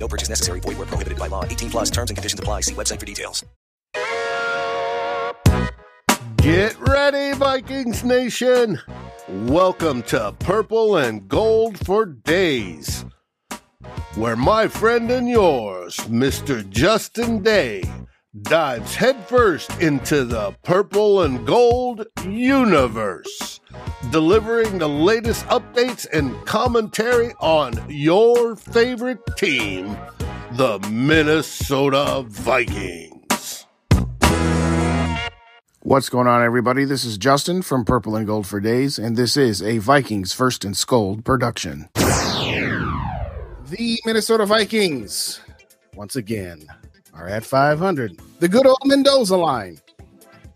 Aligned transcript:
No 0.00 0.08
purchase 0.08 0.30
necessary. 0.30 0.60
Void 0.60 0.78
were 0.78 0.86
prohibited 0.86 1.18
by 1.18 1.26
law. 1.28 1.44
18 1.44 1.70
plus. 1.70 1.90
Terms 1.90 2.10
and 2.10 2.16
conditions 2.16 2.40
apply. 2.40 2.62
See 2.62 2.74
website 2.74 2.98
for 2.98 3.06
details. 3.06 3.44
Get 6.38 6.80
ready, 6.80 7.36
Vikings 7.36 8.02
Nation. 8.02 8.80
Welcome 9.28 10.02
to 10.04 10.34
Purple 10.38 10.96
and 10.96 11.28
Gold 11.28 11.78
for 11.84 12.06
Days, 12.06 13.04
where 14.14 14.36
my 14.36 14.66
friend 14.66 15.10
and 15.10 15.28
yours, 15.28 15.96
Mr. 16.08 16.66
Justin 16.70 17.42
Day, 17.42 17.82
dives 18.42 18.94
headfirst 18.94 19.70
into 19.82 20.24
the 20.24 20.56
purple 20.62 21.22
and 21.22 21.46
gold 21.46 22.06
universe, 22.24 23.59
delivering 24.10 24.78
the 24.78 24.88
latest 24.88 25.44
updates 25.46 26.06
and 26.12 26.34
commentary 26.46 27.32
on 27.40 27.72
your 27.88 28.56
favorite 28.56 29.20
team, 29.36 29.96
the 30.52 30.78
Minnesota 30.90 32.24
Vikings. 32.26 33.66
What's 35.82 36.08
going 36.08 36.26
on, 36.26 36.42
everybody? 36.42 36.84
This 36.84 37.04
is 37.04 37.16
Justin 37.16 37.62
from 37.62 37.84
Purple 37.84 38.14
and 38.14 38.26
Gold 38.26 38.46
for 38.46 38.60
Days, 38.60 38.98
and 38.98 39.16
this 39.16 39.36
is 39.36 39.62
a 39.62 39.78
Vikings 39.78 40.32
First 40.32 40.64
and 40.64 40.74
Skol 40.74 41.24
production. 41.24 41.88
The 41.94 43.98
Minnesota 44.04 44.46
Vikings, 44.46 45.40
once 45.94 46.16
again, 46.16 46.66
are 47.14 47.28
at 47.28 47.44
500. 47.44 48.20
The 48.40 48.48
good 48.48 48.66
old 48.66 48.82
Mendoza 48.84 49.36
line. 49.36 49.80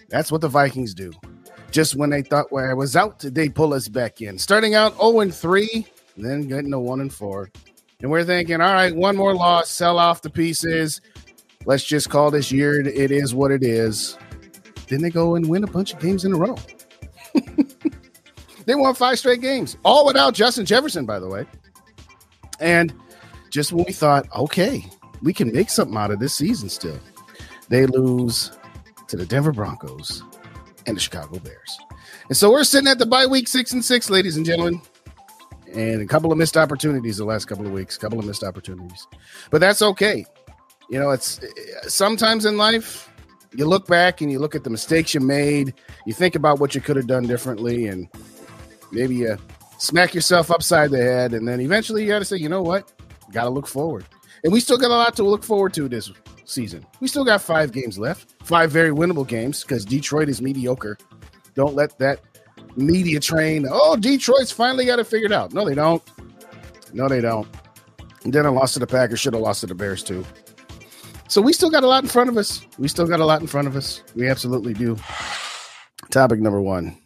That's 0.08 0.30
what 0.30 0.40
the 0.40 0.48
Vikings 0.48 0.94
do. 0.94 1.12
Just 1.74 1.96
when 1.96 2.10
they 2.10 2.22
thought 2.22 2.52
where 2.52 2.70
I 2.70 2.74
was 2.74 2.94
out, 2.94 3.18
they 3.18 3.48
pull 3.48 3.74
us 3.74 3.88
back 3.88 4.20
in. 4.20 4.38
Starting 4.38 4.76
out 4.76 4.96
0 4.96 5.18
and 5.18 5.34
3, 5.34 5.84
then 6.16 6.42
getting 6.46 6.70
to 6.70 6.78
1 6.78 7.00
and 7.00 7.12
4. 7.12 7.50
And 8.00 8.12
we're 8.12 8.22
thinking, 8.22 8.60
all 8.60 8.72
right, 8.72 8.94
one 8.94 9.16
more 9.16 9.34
loss, 9.34 9.70
sell 9.70 9.98
off 9.98 10.22
the 10.22 10.30
pieces. 10.30 11.00
Let's 11.66 11.82
just 11.82 12.10
call 12.10 12.30
this 12.30 12.52
year 12.52 12.80
it 12.80 13.10
is 13.10 13.34
what 13.34 13.50
it 13.50 13.64
is. 13.64 14.16
Then 14.86 15.02
they 15.02 15.10
go 15.10 15.34
and 15.34 15.48
win 15.48 15.64
a 15.64 15.66
bunch 15.66 15.92
of 15.92 15.98
games 15.98 16.24
in 16.24 16.32
a 16.32 16.36
row. 16.36 16.56
they 18.66 18.76
won 18.76 18.94
five 18.94 19.18
straight 19.18 19.40
games, 19.40 19.76
all 19.84 20.06
without 20.06 20.32
Justin 20.32 20.66
Jefferson, 20.66 21.06
by 21.06 21.18
the 21.18 21.26
way. 21.26 21.44
And 22.60 22.94
just 23.50 23.72
when 23.72 23.84
we 23.84 23.92
thought, 23.92 24.28
okay, 24.36 24.86
we 25.22 25.32
can 25.32 25.52
make 25.52 25.70
something 25.70 25.96
out 25.96 26.12
of 26.12 26.20
this 26.20 26.36
season 26.36 26.68
still, 26.68 27.00
they 27.68 27.86
lose 27.86 28.52
to 29.08 29.16
the 29.16 29.26
Denver 29.26 29.50
Broncos 29.50 30.22
and 30.86 30.96
the 30.96 31.00
Chicago 31.00 31.38
Bears. 31.38 31.78
And 32.28 32.36
so 32.36 32.50
we're 32.50 32.64
sitting 32.64 32.88
at 32.88 32.98
the 32.98 33.06
bye 33.06 33.26
week 33.26 33.48
six 33.48 33.72
and 33.72 33.84
six, 33.84 34.10
ladies 34.10 34.36
and 34.36 34.46
gentlemen. 34.46 34.80
And 35.72 36.00
a 36.00 36.06
couple 36.06 36.30
of 36.30 36.38
missed 36.38 36.56
opportunities 36.56 37.16
the 37.16 37.24
last 37.24 37.46
couple 37.46 37.66
of 37.66 37.72
weeks, 37.72 37.96
a 37.96 38.00
couple 38.00 38.18
of 38.18 38.24
missed 38.24 38.44
opportunities. 38.44 39.06
But 39.50 39.60
that's 39.60 39.82
okay. 39.82 40.24
You 40.88 41.00
know, 41.00 41.10
it's 41.10 41.40
sometimes 41.88 42.44
in 42.44 42.56
life, 42.56 43.10
you 43.56 43.66
look 43.66 43.86
back 43.86 44.20
and 44.20 44.30
you 44.30 44.38
look 44.38 44.54
at 44.54 44.64
the 44.64 44.70
mistakes 44.70 45.14
you 45.14 45.20
made, 45.20 45.74
you 46.06 46.12
think 46.12 46.34
about 46.34 46.60
what 46.60 46.74
you 46.74 46.80
could 46.80 46.96
have 46.96 47.06
done 47.06 47.24
differently, 47.24 47.86
and 47.86 48.08
maybe 48.92 49.16
you 49.16 49.36
smack 49.78 50.14
yourself 50.14 50.50
upside 50.50 50.90
the 50.90 51.02
head, 51.02 51.34
and 51.34 51.46
then 51.46 51.60
eventually 51.60 52.02
you 52.02 52.08
got 52.08 52.20
to 52.20 52.24
say, 52.24 52.36
you 52.36 52.48
know 52.48 52.62
what, 52.62 52.92
got 53.32 53.44
to 53.44 53.50
look 53.50 53.66
forward. 53.66 54.04
And 54.44 54.52
we 54.52 54.60
still 54.60 54.78
got 54.78 54.90
a 54.90 54.94
lot 54.94 55.16
to 55.16 55.24
look 55.24 55.42
forward 55.42 55.72
to 55.74 55.88
this 55.88 56.12
season. 56.44 56.86
We 57.00 57.08
still 57.08 57.24
got 57.24 57.42
five 57.42 57.72
games 57.72 57.98
left, 57.98 58.34
five 58.42 58.70
very 58.70 58.90
winnable 58.90 59.26
games 59.26 59.62
because 59.62 59.84
Detroit 59.84 60.28
is 60.28 60.40
mediocre. 60.40 60.98
Don't 61.54 61.74
let 61.74 61.98
that 61.98 62.20
media 62.76 63.20
train. 63.20 63.66
Oh, 63.70 63.96
Detroit's 63.96 64.50
finally 64.50 64.84
got 64.84 64.98
it 64.98 65.06
figured 65.06 65.32
out. 65.32 65.52
No, 65.52 65.64
they 65.64 65.74
don't. 65.74 66.02
No, 66.92 67.08
they 67.08 67.20
don't. 67.20 67.48
And 68.24 68.32
then 68.32 68.46
I 68.46 68.48
lost 68.48 68.74
to 68.74 68.80
the 68.80 68.86
Packers. 68.86 69.20
Should 69.20 69.34
have 69.34 69.42
lost 69.42 69.60
to 69.60 69.66
the 69.66 69.74
Bears 69.74 70.02
too. 70.02 70.24
So 71.28 71.40
we 71.40 71.52
still 71.52 71.70
got 71.70 71.84
a 71.84 71.86
lot 71.86 72.02
in 72.02 72.08
front 72.08 72.30
of 72.30 72.36
us. 72.36 72.66
We 72.78 72.88
still 72.88 73.06
got 73.06 73.20
a 73.20 73.24
lot 73.24 73.40
in 73.40 73.46
front 73.46 73.66
of 73.66 73.76
us. 73.76 74.02
We 74.14 74.28
absolutely 74.28 74.74
do. 74.74 74.96
Topic 76.10 76.40
number 76.40 76.60
one 76.60 76.96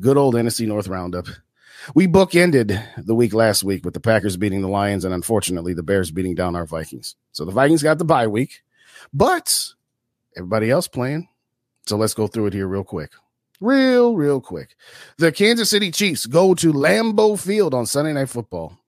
good 0.00 0.16
old 0.16 0.34
NFC 0.34 0.66
North 0.66 0.88
Roundup. 0.88 1.26
We 1.94 2.06
bookended 2.06 2.82
the 2.98 3.14
week 3.14 3.32
last 3.32 3.64
week 3.64 3.84
with 3.84 3.94
the 3.94 4.00
Packers 4.00 4.36
beating 4.36 4.60
the 4.60 4.68
Lions 4.68 5.04
and 5.04 5.14
unfortunately 5.14 5.72
the 5.74 5.82
Bears 5.82 6.10
beating 6.10 6.34
down 6.34 6.54
our 6.54 6.66
Vikings. 6.66 7.16
So 7.32 7.44
the 7.44 7.52
Vikings 7.52 7.82
got 7.82 7.98
the 7.98 8.04
bye 8.04 8.26
week, 8.26 8.60
but 9.12 9.74
everybody 10.36 10.70
else 10.70 10.88
playing. 10.88 11.28
So 11.86 11.96
let's 11.96 12.14
go 12.14 12.26
through 12.26 12.46
it 12.46 12.54
here 12.54 12.68
real 12.68 12.84
quick. 12.84 13.12
Real, 13.60 14.14
real 14.14 14.40
quick. 14.40 14.76
The 15.16 15.32
Kansas 15.32 15.70
City 15.70 15.90
Chiefs 15.90 16.26
go 16.26 16.54
to 16.54 16.72
Lambeau 16.72 17.38
Field 17.38 17.74
on 17.74 17.86
Sunday 17.86 18.12
Night 18.12 18.28
Football. 18.28 18.78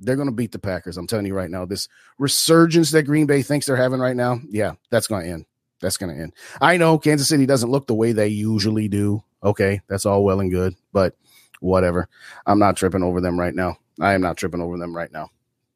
They're 0.00 0.16
going 0.16 0.28
to 0.28 0.34
beat 0.34 0.52
the 0.52 0.58
Packers. 0.58 0.96
I'm 0.96 1.06
telling 1.06 1.26
you 1.26 1.34
right 1.34 1.50
now. 1.50 1.64
This 1.64 1.88
resurgence 2.18 2.90
that 2.90 3.04
Green 3.04 3.26
Bay 3.26 3.42
thinks 3.42 3.66
they're 3.66 3.76
having 3.76 4.00
right 4.00 4.16
now, 4.16 4.40
yeah, 4.48 4.72
that's 4.90 5.06
going 5.06 5.24
to 5.24 5.30
end. 5.30 5.46
That's 5.80 5.96
going 5.96 6.14
to 6.14 6.20
end. 6.20 6.32
I 6.60 6.76
know 6.76 6.98
Kansas 6.98 7.28
City 7.28 7.46
doesn't 7.46 7.70
look 7.70 7.86
the 7.86 7.94
way 7.94 8.12
they 8.12 8.28
usually 8.28 8.88
do. 8.88 9.22
Okay, 9.42 9.80
that's 9.88 10.06
all 10.06 10.24
well 10.24 10.40
and 10.40 10.50
good, 10.50 10.74
but 10.92 11.14
whatever. 11.60 12.08
I'm 12.46 12.58
not 12.58 12.76
tripping 12.76 13.02
over 13.02 13.20
them 13.20 13.38
right 13.38 13.54
now. 13.54 13.78
I 14.00 14.14
am 14.14 14.20
not 14.20 14.36
tripping 14.36 14.60
over 14.60 14.76
them 14.76 14.94
right 14.94 15.12
now. 15.12 15.30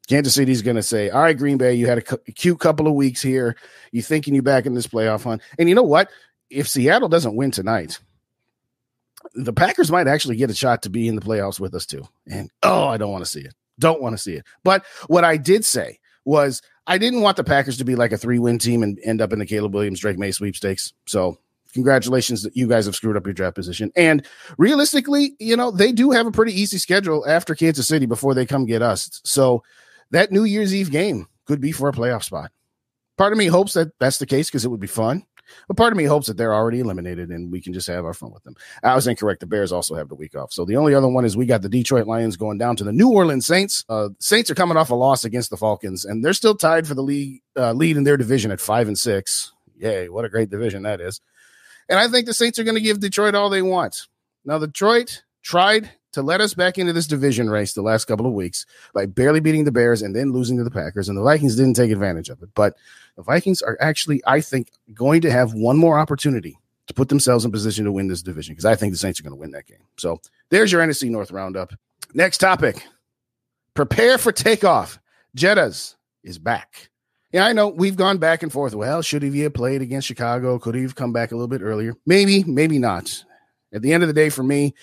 Kansas 0.07 0.33
City's 0.33 0.61
going 0.61 0.75
to 0.75 0.83
say, 0.83 1.09
"All 1.09 1.21
right, 1.21 1.37
Green 1.37 1.57
Bay, 1.57 1.73
you 1.73 1.87
had 1.87 1.99
a, 1.99 2.01
cu- 2.01 2.21
a 2.27 2.31
cute 2.31 2.59
couple 2.59 2.87
of 2.87 2.93
weeks 2.93 3.21
here. 3.21 3.55
You 3.91 4.01
thinking 4.01 4.35
you 4.35 4.41
back 4.41 4.65
in 4.65 4.73
this 4.73 4.87
playoff 4.87 5.23
hunt, 5.23 5.41
and 5.57 5.69
you 5.69 5.75
know 5.75 5.83
what? 5.83 6.09
If 6.49 6.67
Seattle 6.67 7.07
doesn't 7.07 7.35
win 7.35 7.51
tonight, 7.51 7.99
the 9.33 9.53
Packers 9.53 9.91
might 9.91 10.07
actually 10.07 10.35
get 10.35 10.49
a 10.49 10.55
shot 10.55 10.83
to 10.83 10.89
be 10.89 11.07
in 11.07 11.15
the 11.15 11.21
playoffs 11.21 11.59
with 11.59 11.73
us 11.73 11.85
too. 11.85 12.03
And 12.29 12.49
oh, 12.63 12.87
I 12.87 12.97
don't 12.97 13.11
want 13.11 13.23
to 13.23 13.29
see 13.29 13.41
it. 13.41 13.53
Don't 13.79 14.01
want 14.01 14.13
to 14.13 14.21
see 14.21 14.33
it. 14.33 14.45
But 14.63 14.85
what 15.07 15.23
I 15.23 15.37
did 15.37 15.65
say 15.65 15.99
was 16.25 16.61
I 16.87 16.97
didn't 16.97 17.21
want 17.21 17.37
the 17.37 17.43
Packers 17.43 17.77
to 17.77 17.85
be 17.85 17.95
like 17.95 18.11
a 18.11 18.17
three 18.17 18.39
win 18.39 18.59
team 18.59 18.83
and 18.83 18.99
end 19.03 19.21
up 19.21 19.33
in 19.33 19.39
the 19.39 19.45
Caleb 19.45 19.73
Williams 19.73 19.99
Drake 19.99 20.17
Maye 20.17 20.31
sweepstakes. 20.31 20.93
So 21.05 21.37
congratulations 21.73 22.43
that 22.43 22.55
you 22.55 22.67
guys 22.67 22.85
have 22.85 22.95
screwed 22.95 23.17
up 23.17 23.25
your 23.25 23.33
draft 23.33 23.55
position. 23.55 23.91
And 23.95 24.25
realistically, 24.57 25.35
you 25.39 25.55
know, 25.55 25.71
they 25.71 25.91
do 25.91 26.11
have 26.11 26.27
a 26.27 26.31
pretty 26.31 26.59
easy 26.59 26.77
schedule 26.77 27.25
after 27.27 27.55
Kansas 27.55 27.87
City 27.87 28.05
before 28.05 28.33
they 28.33 28.45
come 28.45 28.65
get 28.65 28.81
us. 28.81 29.21
So 29.23 29.63
that 30.11 30.31
New 30.31 30.43
Year's 30.43 30.73
Eve 30.73 30.91
game 30.91 31.27
could 31.45 31.61
be 31.61 31.71
for 31.71 31.89
a 31.89 31.93
playoff 31.93 32.23
spot. 32.23 32.51
Part 33.17 33.33
of 33.33 33.37
me 33.37 33.47
hopes 33.47 33.73
that 33.73 33.91
that's 33.99 34.17
the 34.17 34.25
case 34.25 34.49
because 34.49 34.65
it 34.65 34.69
would 34.69 34.79
be 34.79 34.87
fun. 34.87 35.25
But 35.67 35.77
part 35.77 35.91
of 35.91 35.97
me 35.97 36.05
hopes 36.05 36.27
that 36.27 36.37
they're 36.37 36.53
already 36.53 36.79
eliminated 36.79 37.29
and 37.29 37.51
we 37.51 37.61
can 37.61 37.73
just 37.73 37.87
have 37.87 38.05
our 38.05 38.13
fun 38.13 38.31
with 38.31 38.43
them. 38.43 38.55
I 38.83 38.95
was 38.95 39.07
incorrect. 39.07 39.41
The 39.41 39.47
Bears 39.47 39.71
also 39.71 39.95
have 39.95 40.09
the 40.09 40.15
week 40.15 40.35
off. 40.35 40.51
So 40.51 40.65
the 40.65 40.77
only 40.77 40.93
other 40.95 41.07
one 41.07 41.25
is 41.25 41.35
we 41.35 41.45
got 41.45 41.61
the 41.61 41.69
Detroit 41.69 42.07
Lions 42.07 42.37
going 42.37 42.57
down 42.57 42.75
to 42.77 42.83
the 42.83 42.93
New 42.93 43.11
Orleans 43.11 43.45
Saints. 43.45 43.83
Uh, 43.89 44.09
Saints 44.19 44.49
are 44.49 44.55
coming 44.55 44.77
off 44.77 44.89
a 44.91 44.95
loss 44.95 45.25
against 45.25 45.49
the 45.49 45.57
Falcons, 45.57 46.05
and 46.05 46.23
they're 46.23 46.33
still 46.33 46.55
tied 46.55 46.87
for 46.87 46.93
the 46.93 47.03
league 47.03 47.41
uh, 47.57 47.73
lead 47.73 47.97
in 47.97 48.03
their 48.03 48.17
division 48.17 48.51
at 48.51 48.61
five 48.61 48.87
and 48.87 48.97
six. 48.97 49.51
Yay! 49.77 50.09
What 50.09 50.25
a 50.25 50.29
great 50.29 50.49
division 50.49 50.83
that 50.83 51.01
is. 51.01 51.19
And 51.89 51.99
I 51.99 52.07
think 52.07 52.25
the 52.25 52.33
Saints 52.33 52.59
are 52.59 52.63
going 52.63 52.75
to 52.75 52.81
give 52.81 52.99
Detroit 52.99 53.35
all 53.35 53.49
they 53.49 53.61
want. 53.61 54.07
Now, 54.45 54.57
Detroit 54.57 55.23
tried 55.43 55.91
to 56.13 56.21
let 56.21 56.41
us 56.41 56.53
back 56.53 56.77
into 56.77 56.93
this 56.93 57.07
division 57.07 57.49
race 57.49 57.73
the 57.73 57.81
last 57.81 58.05
couple 58.05 58.25
of 58.25 58.33
weeks 58.33 58.65
by 58.93 59.05
barely 59.05 59.39
beating 59.39 59.63
the 59.63 59.71
Bears 59.71 60.01
and 60.01 60.15
then 60.15 60.31
losing 60.31 60.57
to 60.57 60.63
the 60.63 60.71
Packers, 60.71 61.09
and 61.09 61.17
the 61.17 61.23
Vikings 61.23 61.55
didn't 61.55 61.75
take 61.75 61.91
advantage 61.91 62.29
of 62.29 62.41
it. 62.41 62.49
But 62.53 62.75
the 63.15 63.23
Vikings 63.23 63.61
are 63.61 63.77
actually, 63.79 64.21
I 64.25 64.41
think, 64.41 64.71
going 64.93 65.21
to 65.21 65.31
have 65.31 65.53
one 65.53 65.77
more 65.77 65.99
opportunity 65.99 66.57
to 66.87 66.93
put 66.93 67.09
themselves 67.09 67.45
in 67.45 67.51
position 67.51 67.85
to 67.85 67.91
win 67.91 68.07
this 68.07 68.21
division 68.21 68.53
because 68.53 68.65
I 68.65 68.75
think 68.75 68.91
the 68.93 68.97
Saints 68.97 69.19
are 69.19 69.23
going 69.23 69.35
to 69.35 69.39
win 69.39 69.51
that 69.51 69.67
game. 69.67 69.83
So 69.97 70.19
there's 70.49 70.71
your 70.71 70.81
NFC 70.81 71.09
North 71.09 71.31
roundup. 71.31 71.73
Next 72.13 72.39
topic 72.39 72.85
prepare 73.73 74.17
for 74.17 74.31
takeoff. 74.31 74.99
Jettas 75.35 75.95
is 76.23 76.37
back. 76.37 76.89
Yeah, 77.31 77.45
I 77.45 77.53
know 77.53 77.69
we've 77.69 77.95
gone 77.95 78.17
back 78.17 78.43
and 78.43 78.51
forth. 78.51 78.75
Well, 78.75 79.01
should 79.01 79.23
he 79.23 79.39
have 79.41 79.53
played 79.53 79.81
against 79.81 80.07
Chicago? 80.07 80.59
Could 80.59 80.75
he 80.75 80.81
have 80.81 80.95
come 80.95 81.13
back 81.13 81.31
a 81.31 81.35
little 81.35 81.47
bit 81.47 81.61
earlier? 81.61 81.95
Maybe, 82.05 82.43
maybe 82.43 82.77
not. 82.77 83.23
At 83.73 83.81
the 83.81 83.93
end 83.93 84.03
of 84.03 84.07
the 84.07 84.13
day, 84.13 84.29
for 84.29 84.43
me, 84.43 84.75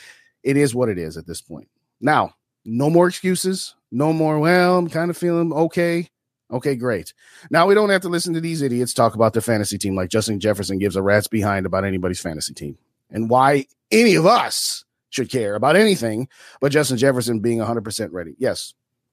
it 0.42 0.56
is 0.56 0.74
what 0.74 0.88
it 0.88 0.98
is 0.98 1.16
at 1.16 1.26
this 1.26 1.40
point. 1.40 1.68
Now, 2.00 2.34
no 2.64 2.90
more 2.90 3.08
excuses. 3.08 3.74
No 3.90 4.12
more, 4.12 4.38
well, 4.38 4.78
I'm 4.78 4.90
kind 4.90 5.10
of 5.10 5.16
feeling 5.16 5.52
okay. 5.52 6.10
Okay, 6.50 6.76
great. 6.76 7.12
Now 7.50 7.66
we 7.66 7.74
don't 7.74 7.90
have 7.90 8.02
to 8.02 8.08
listen 8.08 8.32
to 8.34 8.40
these 8.40 8.62
idiots 8.62 8.94
talk 8.94 9.14
about 9.14 9.34
their 9.34 9.42
fantasy 9.42 9.76
team 9.76 9.94
like 9.94 10.08
Justin 10.08 10.40
Jefferson 10.40 10.78
gives 10.78 10.96
a 10.96 11.02
rat's 11.02 11.28
behind 11.28 11.66
about 11.66 11.84
anybody's 11.84 12.20
fantasy 12.20 12.54
team 12.54 12.78
and 13.10 13.28
why 13.28 13.66
any 13.90 14.14
of 14.14 14.24
us 14.24 14.84
should 15.10 15.30
care 15.30 15.54
about 15.54 15.76
anything 15.76 16.28
but 16.60 16.72
Justin 16.72 16.96
Jefferson 16.96 17.40
being 17.40 17.58
100% 17.58 18.08
ready. 18.12 18.34
Yes, 18.38 18.72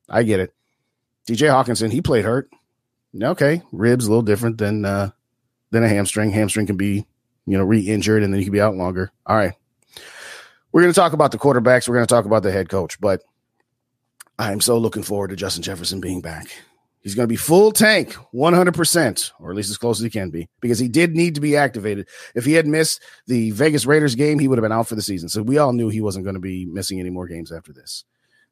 I 0.09 0.23
get 0.23 0.39
it. 0.39 0.53
TJ 1.27 1.49
Hockenson, 1.49 1.91
he 1.91 2.01
played 2.01 2.25
hurt. 2.25 2.49
Okay, 3.21 3.61
ribs 3.71 4.05
a 4.05 4.09
little 4.09 4.21
different 4.21 4.57
than 4.57 4.85
uh 4.85 5.09
than 5.71 5.83
a 5.83 5.89
hamstring. 5.89 6.31
Hamstring 6.31 6.67
can 6.67 6.77
be, 6.77 7.05
you 7.45 7.57
know, 7.57 7.63
re-injured 7.63 8.23
and 8.23 8.33
then 8.33 8.39
he 8.39 8.45
can 8.45 8.53
be 8.53 8.61
out 8.61 8.75
longer. 8.75 9.11
All 9.25 9.35
right. 9.35 9.53
We're 10.75 10.81
going 10.81 10.93
to 10.93 10.99
talk 10.99 11.13
about 11.13 11.31
the 11.31 11.37
quarterbacks. 11.37 11.87
We're 11.87 11.95
going 11.95 12.05
to 12.05 12.13
talk 12.13 12.25
about 12.25 12.43
the 12.43 12.51
head 12.51 12.67
coach, 12.67 12.99
but 12.99 13.23
I'm 14.37 14.59
so 14.59 14.77
looking 14.77 15.03
forward 15.03 15.29
to 15.29 15.37
Justin 15.37 15.63
Jefferson 15.63 16.01
being 16.01 16.19
back. 16.19 16.47
He's 16.99 17.15
going 17.15 17.23
to 17.23 17.31
be 17.31 17.37
full 17.37 17.71
tank, 17.71 18.11
100%, 18.33 19.31
or 19.39 19.51
at 19.51 19.55
least 19.55 19.69
as 19.69 19.77
close 19.77 20.01
as 20.01 20.03
he 20.03 20.09
can 20.09 20.31
be, 20.31 20.49
because 20.59 20.77
he 20.77 20.89
did 20.89 21.15
need 21.15 21.35
to 21.35 21.39
be 21.39 21.55
activated. 21.55 22.09
If 22.35 22.43
he 22.43 22.51
had 22.51 22.67
missed 22.67 23.01
the 23.25 23.51
Vegas 23.51 23.85
Raiders 23.85 24.15
game, 24.15 24.37
he 24.37 24.49
would 24.49 24.57
have 24.57 24.63
been 24.63 24.73
out 24.73 24.89
for 24.89 24.95
the 24.95 25.01
season. 25.01 25.29
So 25.29 25.43
we 25.43 25.57
all 25.59 25.71
knew 25.71 25.87
he 25.87 26.01
wasn't 26.01 26.25
going 26.25 26.35
to 26.35 26.41
be 26.41 26.65
missing 26.65 26.99
any 26.99 27.09
more 27.09 27.25
games 27.25 27.53
after 27.53 27.71
this. 27.71 28.03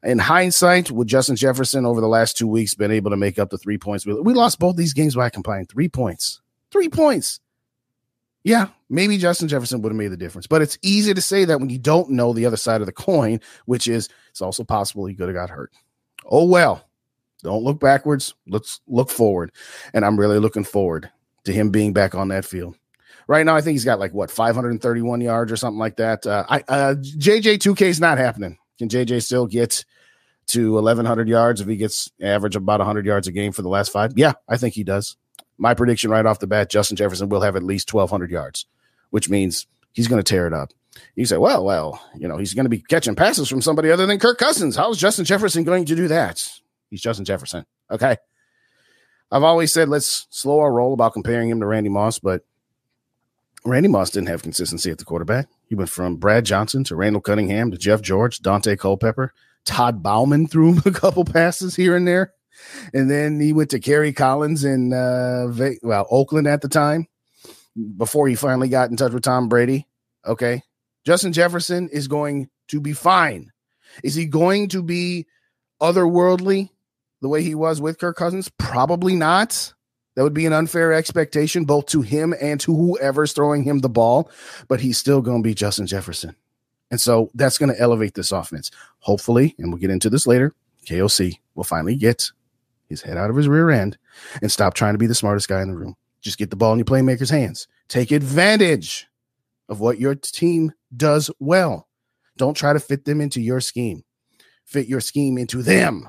In 0.02 0.18
hindsight, 0.18 0.92
would 0.92 1.10
Justin 1.10 1.36
Jefferson 1.36 1.86
over 1.86 2.00
the 2.00 2.08
last 2.08 2.38
two 2.38 2.48
weeks 2.48 2.74
been 2.74 2.92
able 2.92 3.12
to 3.12 3.18
make 3.18 3.38
up 3.38 3.50
the 3.50 3.58
three 3.58 3.78
points? 3.78 4.06
We 4.06 4.34
lost 4.34 4.60
both 4.60 4.78
these 4.78 4.94
games 4.94 5.18
by 5.18 5.30
combined 5.30 5.68
three 5.68 5.90
points. 5.90 6.40
Three 6.72 6.88
points. 6.88 7.42
Yeah, 8.44 8.68
maybe 8.90 9.18
Justin 9.18 9.48
Jefferson 9.48 9.82
would 9.82 9.92
have 9.92 9.98
made 9.98 10.10
the 10.10 10.18
difference. 10.18 10.48
But 10.48 10.62
it's 10.62 10.78
easy 10.82 11.14
to 11.14 11.22
say 11.22 11.46
that 11.46 11.60
when 11.60 11.70
you 11.70 11.80
don't 11.80 12.10
know 12.10 12.34
the 12.34 12.46
other 12.46 12.58
side 12.58 12.82
of 12.82 12.88
the 12.88 12.92
coin, 12.94 13.40
which 13.66 13.88
is 13.88 14.10
it's 14.30 14.42
also 14.42 14.64
possible 14.64 15.06
he 15.06 15.16
could 15.16 15.30
have 15.30 15.36
got 15.36 15.50
hurt. 15.50 15.72
Oh 16.26 16.46
well. 16.46 16.84
Don't 17.44 17.64
look 17.64 17.80
backwards. 17.80 18.34
Let's 18.48 18.80
look 18.88 19.10
forward. 19.10 19.52
And 19.94 20.06
I'm 20.06 20.18
really 20.18 20.40
looking 20.40 20.64
forward 20.64 21.12
to 21.44 21.52
him 21.52 21.72
being 21.72 21.92
back 21.92 22.16
on 22.16 22.30
that 22.30 22.46
field. 22.46 22.78
Right 23.28 23.46
now, 23.46 23.56
I 23.56 23.62
think 23.62 23.76
he's 23.76 23.86
got 23.86 24.00
like 24.00 24.14
what 24.14 24.32
531 24.32 25.22
yards 25.22 25.52
or 25.52 25.58
something 25.58 25.80
like 25.80 25.98
that. 25.98 26.26
Uh, 26.26 26.46
I 26.50 26.64
uh, 26.68 26.96
JJ 26.96 27.58
2K 27.60 27.82
is 27.84 28.00
not 28.00 28.18
happening. 28.18 28.58
Can 28.80 28.90
JJ 28.90 29.24
still 29.24 29.46
get 29.46 29.86
to 30.48 30.74
1100 30.74 31.28
yards 31.28 31.62
if 31.62 31.68
he 31.68 31.78
gets 31.78 32.12
average 32.22 32.56
about 32.56 32.80
100 32.80 33.06
yards 33.06 33.28
a 33.28 33.32
game 33.32 33.52
for 33.52 33.62
the 33.62 33.70
last 33.70 33.92
five? 33.92 34.14
Yeah, 34.16 34.34
I 34.48 34.58
think 34.58 34.74
he 34.74 34.84
does 34.84 35.18
my 35.58 35.74
prediction 35.74 36.10
right 36.12 36.26
off 36.26 36.40
the 36.40 36.48
bat, 36.48 36.70
Justin 36.70 36.98
Jefferson 36.98 37.30
will 37.30 37.42
have 37.42 37.56
at 37.56 37.64
least 37.64 37.94
1,200 37.94 38.32
yards, 38.32 38.66
which 39.10 39.30
means 39.30 39.68
he's 39.92 40.08
going 40.08 40.22
to 40.22 40.30
tear 40.30 40.48
it 40.48 40.54
up. 40.54 40.72
You 41.16 41.26
say, 41.26 41.38
well, 41.38 41.64
well, 41.64 42.02
you 42.16 42.28
know, 42.28 42.38
he's 42.38 42.54
going 42.54 42.66
to 42.66 42.70
be 42.70 42.80
catching 42.80 43.16
passes 43.16 43.50
from 43.50 43.62
somebody 43.62 43.92
other 43.92 44.06
than 44.06 44.20
Kirk 44.20 44.38
Cousins. 44.38 44.76
How's 44.76 44.98
Justin 44.98 45.26
Jefferson 45.26 45.64
going 45.64 45.86
to 45.86 45.96
do 45.96 46.08
that? 46.08 46.48
He's 46.90 47.02
Justin 47.02 47.26
Jefferson. 47.26 47.66
Okay. 47.90 48.18
I've 49.32 49.44
always 49.44 49.74
said 49.74 49.90
let's 49.90 50.28
slow 50.30 50.60
our 50.60 50.72
roll 50.72 50.94
about 50.94 51.14
comparing 51.14 51.50
him 51.50 51.60
to 51.60 51.66
Randy 51.66 51.90
Moss, 51.90 52.20
but 52.20 52.44
Randy 53.66 53.90
Moss 53.90 54.12
didn't 54.12 54.28
have 54.28 54.44
consistency 54.44 54.92
at 54.92 55.00
the 55.00 55.06
quarterback. 55.06 55.48
He 55.68 55.76
went 55.76 55.90
from 55.90 56.18
Brad 56.18 56.46
Johnson 56.46 56.84
to 56.86 56.96
Randall 56.96 57.22
Cunningham 57.22 57.72
to 57.72 57.78
Jeff 57.78 58.02
George, 58.02 58.40
Daunte 58.40 58.78
Culpepper. 58.78 59.34
Todd 59.66 60.04
Bouman 60.04 60.48
threw 60.48 60.74
him 60.74 60.82
a 60.86 60.92
couple 60.92 61.26
passes 61.26 61.76
here 61.76 61.96
and 61.96 62.08
there 62.08 62.34
and 62.94 63.10
then 63.10 63.40
he 63.40 63.54
went 63.54 63.70
to 63.72 63.80
Kerry 63.80 64.14
Collins 64.14 64.64
in 64.64 64.94
uh, 64.94 65.48
well 65.82 66.08
Oakland 66.10 66.48
at 66.48 66.62
the 66.62 66.70
time 66.70 67.08
before 67.98 68.28
he 68.28 68.36
finally 68.36 68.70
got 68.70 68.90
in 68.90 68.98
touch 68.98 69.14
with 69.14 69.24
Tom 69.24 69.50
Brady. 69.50 69.88
Okay, 70.26 70.64
Justin 71.06 71.34
Jefferson 71.34 71.90
is 71.90 72.08
going 72.08 72.50
to 72.70 72.80
be 72.80 72.94
fine. 72.94 73.52
Is 74.04 74.16
he 74.16 74.26
going 74.26 74.70
to 74.70 74.82
be 74.82 75.28
otherworldly 75.82 76.70
the 77.22 77.30
way 77.30 77.44
he 77.44 77.56
was 77.56 77.82
with 77.82 78.00
Kirk 78.00 78.18
Cousins? 78.18 78.50
Probably 78.58 79.16
not. 79.16 79.74
That 80.16 80.24
would 80.24 80.34
be 80.34 80.46
an 80.46 80.54
unfair 80.54 80.94
expectation 80.94 81.66
both 81.66 81.88
to 81.88 82.02
him 82.02 82.36
and 82.40 82.60
to 82.62 82.76
whoever's 82.76 83.34
throwing 83.34 83.64
him 83.64 83.80
the 83.80 83.90
ball, 83.90 84.30
but 84.68 84.80
he's 84.80 84.98
still 84.98 85.22
going 85.22 85.42
to 85.42 85.48
be 85.48 85.56
Justin 85.56 85.88
Jefferson. 85.88 86.36
And 86.92 87.02
so 87.02 87.32
that's 87.34 87.58
going 87.58 87.74
to 87.74 87.80
elevate 87.80 88.14
this 88.14 88.32
offense. 88.32 88.70
Hopefully, 89.00 89.56
and 89.58 89.72
we'll 89.72 89.82
get 89.82 89.90
into 89.90 90.12
this 90.12 90.28
later, 90.28 90.54
KOC 90.86 91.40
will 91.56 91.64
finally 91.64 91.96
get 91.96 92.32
his 92.94 93.02
head 93.02 93.18
out 93.18 93.30
of 93.30 93.36
his 93.36 93.48
rear 93.48 93.70
end 93.70 93.98
and 94.42 94.52
stop 94.52 94.74
trying 94.74 94.94
to 94.94 94.98
be 94.98 95.08
the 95.08 95.16
smartest 95.16 95.50
guy 95.50 95.62
in 95.62 95.70
the 95.70 95.78
room. 95.78 95.96
Just 96.22 96.38
get 96.38 96.50
the 96.50 96.56
ball 96.56 96.72
in 96.72 96.80
your 96.80 96.86
playmaker's 96.86 97.30
hands. 97.30 97.68
Take 97.90 98.12
advantage 98.12 99.08
of 99.68 99.80
what 99.80 100.00
your 100.00 100.16
team 100.16 100.72
does 100.96 101.30
well. 101.40 101.88
Don't 102.38 102.56
try 102.56 102.74
to 102.74 102.80
fit 102.80 103.06
them 103.06 103.22
into 103.22 103.42
your 103.42 103.60
scheme. 103.60 104.04
Fit 104.66 104.88
your 104.88 105.02
scheme 105.02 105.38
into 105.38 105.62
them. 105.62 106.08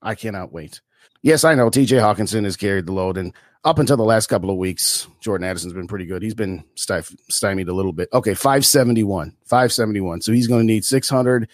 I 0.00 0.14
cannot 0.14 0.52
wait. 0.52 0.80
Yes, 1.22 1.44
I 1.44 1.54
know 1.54 1.70
TJ 1.70 2.00
Hockenson 2.00 2.44
has 2.44 2.56
carried 2.56 2.86
the 2.86 2.92
load, 2.92 3.16
and 3.16 3.32
up 3.64 3.78
until 3.78 3.96
the 3.96 4.02
last 4.02 4.26
couple 4.26 4.50
of 4.50 4.58
weeks, 4.58 5.06
Jordan 5.20 5.46
Addison's 5.46 5.72
been 5.72 5.86
pretty 5.86 6.04
good. 6.04 6.22
He's 6.22 6.34
been 6.34 6.64
stymied 6.76 7.68
a 7.68 7.72
little 7.72 7.92
bit. 7.92 8.10
Okay, 8.12 8.34
571. 8.34 9.34
571. 9.44 10.20
So 10.20 10.32
he's 10.32 10.46
going 10.46 10.66
to 10.66 10.72
need 10.72 10.84
600 10.84 11.48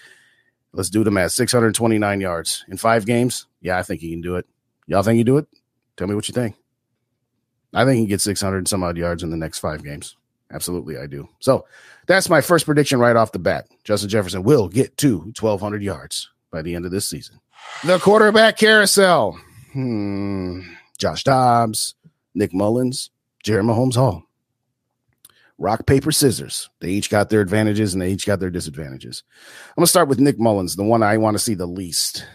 Let's 0.73 0.91
do 0.91 1.03
the 1.05 1.11
math. 1.11 1.33
629 1.33 2.21
yards 2.21 2.65
in 2.69 2.77
five 2.77 3.07
games. 3.07 3.47
Yeah, 3.61 3.79
I 3.79 3.83
think 3.83 4.01
he 4.01 4.11
can 4.11 4.21
do 4.21 4.37
it. 4.37 4.47
Y'all 4.87 5.03
think 5.03 5.17
he 5.17 5.25
do 5.25 5.39
it? 5.39 5.47
Tell 5.97 6.07
me 6.07 6.15
what 6.15 6.29
you 6.29 6.33
think. 6.33 6.57
I 7.75 7.85
think 7.85 7.99
he 7.99 8.07
gets 8.07 8.25
600 8.25 8.67
some 8.69 8.83
odd 8.83 8.97
yards 8.97 9.23
in 9.23 9.31
the 9.31 9.37
next 9.37 9.59
five 9.59 9.85
games. 9.85 10.17
Absolutely, 10.53 10.99
I 10.99 11.07
do. 11.07 11.29
So 11.39 11.67
that's 12.07 12.29
my 12.29 12.41
first 12.41 12.67
prediction 12.67 12.99
right 12.99 13.15
off 13.15 13.33
the 13.33 13.39
bat. 13.39 13.69
Justin 13.85 14.09
Jefferson 14.09 14.43
will 14.43 14.69
get 14.69 14.97
to 14.99 15.19
1,200 15.19 15.83
yards 15.83 16.29
by 16.51 16.63
the 16.63 16.75
end 16.75 16.85
of 16.85 16.91
this 16.91 17.09
season. 17.09 17.41
The 17.85 17.99
quarterback 17.99 18.57
carousel. 18.57 19.39
Hmm. 19.73 20.63
Josh 20.99 21.23
Dobbs, 21.23 21.95
Nick 22.35 22.53
Mullens, 22.53 23.11
Jerry 23.43 23.63
Mahomes 23.63 23.95
Hall 23.95 24.25
rock, 25.61 25.87
paper, 25.87 26.11
scissors. 26.11 26.69
They 26.81 26.89
each 26.89 27.11
got 27.11 27.29
their 27.29 27.43
advantages 27.43 27.93
and 27.93 28.03
they 28.03 28.11
each 28.11 28.27
got 28.27 28.41
their 28.41 28.51
disadvantages. 28.51 29.23
I'm 29.69 29.75
going 29.77 29.85
to 29.85 29.91
start 29.91 30.09
with 30.09 30.19
Nick 30.19 30.41
Mullens, 30.41 30.75
the 30.75 30.83
one 30.83 31.03
I 31.03 31.19
want 31.19 31.37
to 31.37 31.43
see 31.43 31.55
the 31.55 31.67
least. 31.67 32.27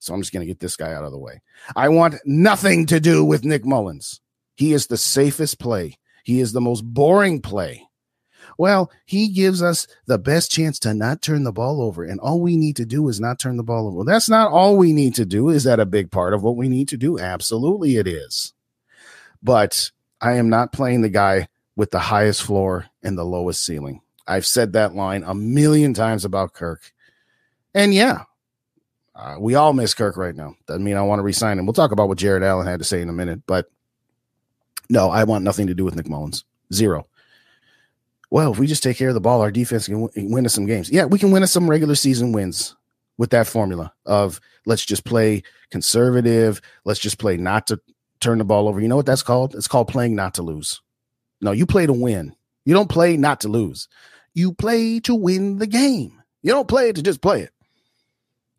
So 0.00 0.12
I'm 0.12 0.20
just 0.20 0.32
going 0.32 0.44
to 0.44 0.50
get 0.50 0.58
this 0.58 0.76
guy 0.76 0.92
out 0.92 1.04
of 1.04 1.12
the 1.12 1.18
way. 1.18 1.40
I 1.76 1.88
want 1.88 2.16
nothing 2.26 2.86
to 2.86 3.00
do 3.00 3.24
with 3.24 3.44
Nick 3.44 3.64
Mullens. 3.64 4.20
He 4.56 4.72
is 4.72 4.88
the 4.88 4.98
safest 4.98 5.58
play, 5.58 5.96
he 6.24 6.40
is 6.40 6.52
the 6.52 6.60
most 6.60 6.82
boring 6.82 7.40
play. 7.40 7.86
Well, 8.58 8.90
he 9.06 9.28
gives 9.28 9.62
us 9.62 9.86
the 10.06 10.18
best 10.18 10.50
chance 10.50 10.78
to 10.80 10.92
not 10.92 11.22
turn 11.22 11.44
the 11.44 11.52
ball 11.52 11.80
over. 11.80 12.04
And 12.04 12.20
all 12.20 12.40
we 12.40 12.56
need 12.56 12.76
to 12.76 12.84
do 12.84 13.08
is 13.08 13.18
not 13.18 13.38
turn 13.38 13.56
the 13.56 13.62
ball 13.62 13.88
over. 13.88 14.04
That's 14.04 14.28
not 14.28 14.52
all 14.52 14.76
we 14.76 14.92
need 14.92 15.14
to 15.14 15.24
do. 15.24 15.48
Is 15.48 15.64
that 15.64 15.80
a 15.80 15.86
big 15.86 16.10
part 16.10 16.34
of 16.34 16.42
what 16.42 16.56
we 16.56 16.68
need 16.68 16.88
to 16.88 16.98
do? 16.98 17.18
Absolutely, 17.18 17.96
it 17.96 18.06
is. 18.06 18.52
But 19.42 19.90
I 20.20 20.34
am 20.34 20.50
not 20.50 20.72
playing 20.72 21.00
the 21.00 21.08
guy 21.08 21.48
with 21.76 21.90
the 21.90 21.98
highest 21.98 22.42
floor 22.42 22.86
and 23.02 23.16
the 23.16 23.24
lowest 23.24 23.64
ceiling. 23.64 24.00
I've 24.26 24.46
said 24.46 24.72
that 24.74 24.94
line 24.94 25.24
a 25.24 25.34
million 25.34 25.94
times 25.94 26.24
about 26.24 26.52
Kirk. 26.54 26.92
And 27.74 27.94
yeah, 27.94 28.24
Uh, 29.14 29.36
we 29.38 29.54
all 29.54 29.72
miss 29.72 29.92
Kirk 29.94 30.16
right 30.16 30.34
now. 30.34 30.54
Doesn't 30.66 30.84
mean 30.84 30.96
I 30.96 31.02
want 31.02 31.18
to 31.18 31.24
resign 31.24 31.58
him. 31.58 31.66
We'll 31.66 31.74
talk 31.74 31.92
about 31.92 32.08
what 32.08 32.18
Jared 32.18 32.42
Allen 32.42 32.66
had 32.66 32.80
to 32.80 32.84
say 32.84 33.02
in 33.02 33.08
a 33.10 33.12
minute, 33.12 33.42
but 33.46 33.66
no, 34.88 35.10
I 35.10 35.24
want 35.24 35.44
nothing 35.44 35.66
to 35.66 35.74
do 35.74 35.84
with 35.84 35.96
Nick 35.96 36.08
Mullens. 36.08 36.44
Zero. 36.72 37.06
Well, 38.30 38.52
if 38.52 38.58
we 38.58 38.66
just 38.66 38.82
take 38.82 38.96
care 38.96 39.08
of 39.08 39.14
the 39.14 39.20
ball, 39.20 39.42
our 39.42 39.50
defense 39.50 39.86
can 39.86 40.08
win 40.16 40.46
us 40.46 40.54
some 40.54 40.64
games. 40.66 40.90
Yeah, 40.90 41.04
we 41.04 41.18
can 41.18 41.30
win 41.30 41.42
us 41.42 41.52
some 41.52 41.68
regular 41.68 41.94
season 41.94 42.32
wins 42.32 42.74
with 43.18 43.30
that 43.30 43.46
formula 43.46 43.92
of 44.06 44.40
let's 44.64 44.84
just 44.86 45.04
play 45.04 45.42
conservative. 45.70 46.62
Let's 46.86 47.00
just 47.00 47.18
play 47.18 47.36
not 47.36 47.66
to 47.66 47.80
turn 48.20 48.38
the 48.38 48.44
ball 48.44 48.68
over. 48.68 48.80
You 48.80 48.88
know 48.88 48.96
what 48.96 49.04
that's 49.06 49.22
called? 49.22 49.54
It's 49.54 49.68
called 49.68 49.88
playing 49.88 50.14
not 50.14 50.34
to 50.34 50.42
lose. 50.42 50.80
No, 51.42 51.52
you 51.52 51.66
play 51.66 51.86
to 51.86 51.92
win. 51.92 52.34
You 52.64 52.72
don't 52.72 52.88
play 52.88 53.16
not 53.16 53.40
to 53.40 53.48
lose. 53.48 53.88
You 54.32 54.54
play 54.54 55.00
to 55.00 55.14
win 55.14 55.58
the 55.58 55.66
game. 55.66 56.22
You 56.42 56.52
don't 56.52 56.68
play 56.68 56.92
to 56.92 57.02
just 57.02 57.20
play 57.20 57.42
it. 57.42 57.50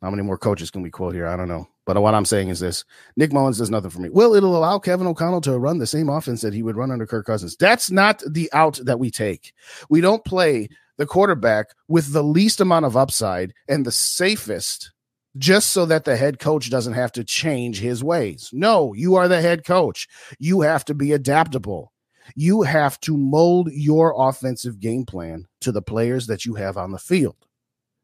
How 0.01 0.09
many 0.09 0.21
more 0.21 0.37
coaches 0.37 0.69
can 0.69 0.81
we 0.81 0.91
quote 0.91 1.15
here? 1.15 1.25
I 1.25 1.37
don't 1.37 1.47
know. 1.47 1.67
But 1.85 2.01
what 2.01 2.13
I'm 2.13 2.25
saying 2.25 2.49
is 2.49 2.59
this 2.59 2.83
Nick 3.15 3.31
Mullens 3.31 3.57
does 3.57 3.69
nothing 3.69 3.89
for 3.89 4.01
me. 4.01 4.09
Well, 4.09 4.35
it'll 4.35 4.57
allow 4.57 4.79
Kevin 4.79 5.07
O'Connell 5.07 5.41
to 5.41 5.57
run 5.57 5.79
the 5.79 5.87
same 5.87 6.09
offense 6.09 6.41
that 6.41 6.53
he 6.53 6.61
would 6.61 6.75
run 6.75 6.91
under 6.91 7.07
Kirk 7.07 7.25
Cousins. 7.25 7.55
That's 7.55 7.89
not 7.89 8.21
the 8.29 8.51
out 8.51 8.79
that 8.83 8.99
we 8.99 9.09
take. 9.09 9.53
We 9.89 10.01
don't 10.01 10.25
play 10.25 10.67
the 10.97 11.05
quarterback 11.05 11.67
with 11.87 12.11
the 12.11 12.23
least 12.23 12.59
amount 12.59 12.85
of 12.85 12.97
upside 12.97 13.53
and 13.67 13.85
the 13.85 13.91
safest 13.91 14.91
just 15.37 15.71
so 15.71 15.85
that 15.85 16.05
the 16.05 16.17
head 16.17 16.37
coach 16.37 16.69
doesn't 16.69 16.93
have 16.93 17.11
to 17.13 17.23
change 17.23 17.79
his 17.79 18.03
ways. 18.03 18.49
No, 18.53 18.93
you 18.93 19.15
are 19.15 19.27
the 19.27 19.41
head 19.41 19.65
coach. 19.65 20.07
You 20.37 20.61
have 20.61 20.85
to 20.85 20.93
be 20.93 21.13
adaptable. 21.13 21.92
You 22.35 22.63
have 22.63 22.99
to 23.01 23.17
mold 23.17 23.69
your 23.71 24.13
offensive 24.17 24.79
game 24.79 25.05
plan 25.05 25.47
to 25.61 25.71
the 25.71 25.81
players 25.81 26.27
that 26.27 26.45
you 26.45 26.55
have 26.55 26.77
on 26.77 26.91
the 26.91 26.99
field. 26.99 27.35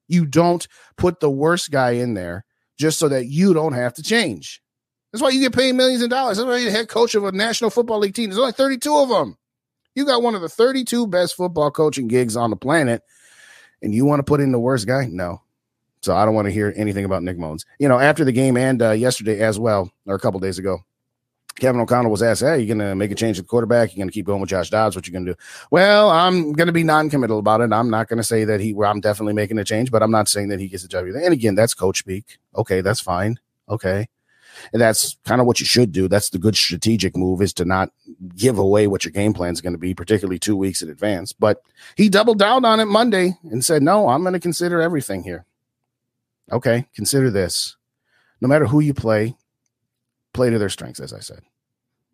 You 0.07 0.25
don't 0.25 0.67
put 0.97 1.19
the 1.19 1.29
worst 1.29 1.71
guy 1.71 1.91
in 1.91 2.13
there 2.13 2.45
just 2.77 2.99
so 2.99 3.09
that 3.09 3.27
you 3.27 3.53
don't 3.53 3.73
have 3.73 3.93
to 3.95 4.03
change. 4.03 4.61
That's 5.11 5.21
why 5.21 5.29
you 5.29 5.39
get 5.39 5.55
paid 5.55 5.73
millions 5.73 6.03
of 6.03 6.09
dollars. 6.09 6.37
That's 6.37 6.47
why 6.47 6.57
you're 6.57 6.71
the 6.71 6.77
head 6.77 6.87
coach 6.87 7.15
of 7.15 7.23
a 7.23 7.31
National 7.31 7.69
Football 7.69 7.99
League 7.99 8.13
team. 8.13 8.29
There's 8.29 8.39
only 8.39 8.51
32 8.51 8.95
of 8.95 9.09
them. 9.09 9.37
You 9.95 10.05
got 10.05 10.21
one 10.21 10.35
of 10.35 10.41
the 10.41 10.49
32 10.49 11.07
best 11.07 11.35
football 11.35 11.71
coaching 11.71 12.07
gigs 12.07 12.37
on 12.37 12.51
the 12.51 12.55
planet, 12.55 13.01
and 13.81 13.93
you 13.93 14.05
want 14.05 14.19
to 14.19 14.23
put 14.23 14.39
in 14.39 14.51
the 14.51 14.59
worst 14.59 14.87
guy? 14.87 15.07
No. 15.09 15.41
So 16.01 16.15
I 16.15 16.25
don't 16.25 16.35
want 16.35 16.45
to 16.45 16.53
hear 16.53 16.73
anything 16.77 17.05
about 17.05 17.23
Nick 17.23 17.37
Mullens. 17.37 17.65
You 17.79 17.89
know, 17.89 17.99
after 17.99 18.23
the 18.23 18.31
game 18.31 18.55
and 18.55 18.81
uh, 18.81 18.91
yesterday 18.91 19.39
as 19.39 19.59
well, 19.59 19.91
or 20.05 20.15
a 20.15 20.19
couple 20.19 20.39
days 20.39 20.59
ago, 20.59 20.79
Kevin 21.59 21.81
O'Connell 21.81 22.11
was 22.11 22.23
asked, 22.23 22.41
Hey, 22.41 22.59
you 22.59 22.67
going 22.67 22.79
to 22.79 22.95
make 22.95 23.11
a 23.11 23.15
change 23.15 23.37
at 23.39 23.47
quarterback? 23.47 23.89
You're 23.89 24.01
going 24.01 24.09
to 24.09 24.13
keep 24.13 24.25
going 24.25 24.41
with 24.41 24.49
Josh 24.49 24.69
Dobbs? 24.69 24.95
What 24.95 25.07
you 25.07 25.13
going 25.13 25.25
to 25.25 25.33
do? 25.33 25.37
Well, 25.71 26.09
I'm 26.09 26.53
going 26.53 26.67
to 26.67 26.73
be 26.73 26.83
non 26.83 27.09
committal 27.09 27.39
about 27.39 27.61
it. 27.61 27.71
I'm 27.71 27.89
not 27.89 28.07
going 28.07 28.17
to 28.17 28.23
say 28.23 28.45
that 28.45 28.59
he, 28.59 28.73
well, 28.73 28.89
I'm 28.89 29.01
definitely 29.01 29.33
making 29.33 29.57
a 29.57 29.65
change, 29.65 29.91
but 29.91 30.01
I'm 30.01 30.11
not 30.11 30.27
saying 30.27 30.49
that 30.49 30.59
he 30.59 30.67
gets 30.67 30.83
the 30.83 30.89
job 30.89 31.07
either. 31.07 31.19
And 31.19 31.33
again, 31.33 31.55
that's 31.55 31.73
coach 31.73 31.99
speak. 31.99 32.37
Okay, 32.55 32.81
that's 32.81 32.99
fine. 32.99 33.39
Okay. 33.67 34.07
And 34.73 34.81
that's 34.81 35.17
kind 35.25 35.39
of 35.39 35.47
what 35.47 35.59
you 35.59 35.65
should 35.65 35.91
do. 35.91 36.07
That's 36.07 36.29
the 36.29 36.37
good 36.37 36.55
strategic 36.55 37.15
move 37.15 37.41
is 37.41 37.53
to 37.53 37.65
not 37.65 37.91
give 38.35 38.57
away 38.57 38.87
what 38.87 39.05
your 39.05 39.11
game 39.11 39.33
plan 39.33 39.53
is 39.53 39.61
going 39.61 39.73
to 39.73 39.79
be, 39.79 39.93
particularly 39.93 40.39
two 40.39 40.57
weeks 40.57 40.81
in 40.81 40.89
advance. 40.89 41.33
But 41.33 41.61
he 41.95 42.09
doubled 42.09 42.39
down 42.39 42.65
on 42.65 42.79
it 42.79 42.85
Monday 42.85 43.37
and 43.43 43.63
said, 43.63 43.83
No, 43.83 44.09
I'm 44.09 44.21
going 44.21 44.33
to 44.33 44.39
consider 44.39 44.81
everything 44.81 45.23
here. 45.23 45.45
Okay, 46.51 46.87
consider 46.95 47.29
this. 47.29 47.77
No 48.41 48.47
matter 48.47 48.65
who 48.65 48.79
you 48.79 48.93
play, 48.93 49.37
play 50.39 50.49
to 50.49 50.57
their 50.57 50.69
strengths, 50.69 51.01
as 51.01 51.11
I 51.11 51.19
said. 51.19 51.41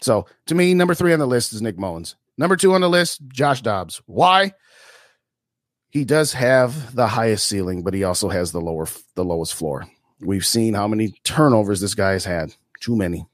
So 0.02 0.26
to 0.48 0.56
me, 0.56 0.74
number 0.74 0.96
three 0.96 1.14
on 1.14 1.20
the 1.20 1.28
list 1.28 1.54
is 1.54 1.62
Nick 1.62 1.78
Mullens. 1.78 2.16
Number 2.40 2.56
two 2.56 2.74
on 2.74 2.82
the 2.82 2.90
list, 2.90 3.22
Josh 3.28 3.62
Dobbs. 3.62 4.02
Why? 4.08 4.54
He 5.90 6.06
does 6.06 6.34
have 6.34 6.96
the 6.96 7.06
highest 7.06 7.46
ceiling, 7.46 7.84
but 7.84 7.94
he 7.94 8.04
also 8.04 8.30
has 8.30 8.52
the 8.52 8.60
lower, 8.60 8.88
the 9.14 9.24
lowest 9.24 9.54
floor. 9.54 9.86
We've 10.20 10.46
seen 10.46 10.74
how 10.74 10.88
many 10.88 11.14
turnovers 11.24 11.82
this 11.82 11.94
guy 11.94 12.14
has 12.14 12.26
had. 12.26 12.56
Too 12.82 12.96
many. 12.96 13.28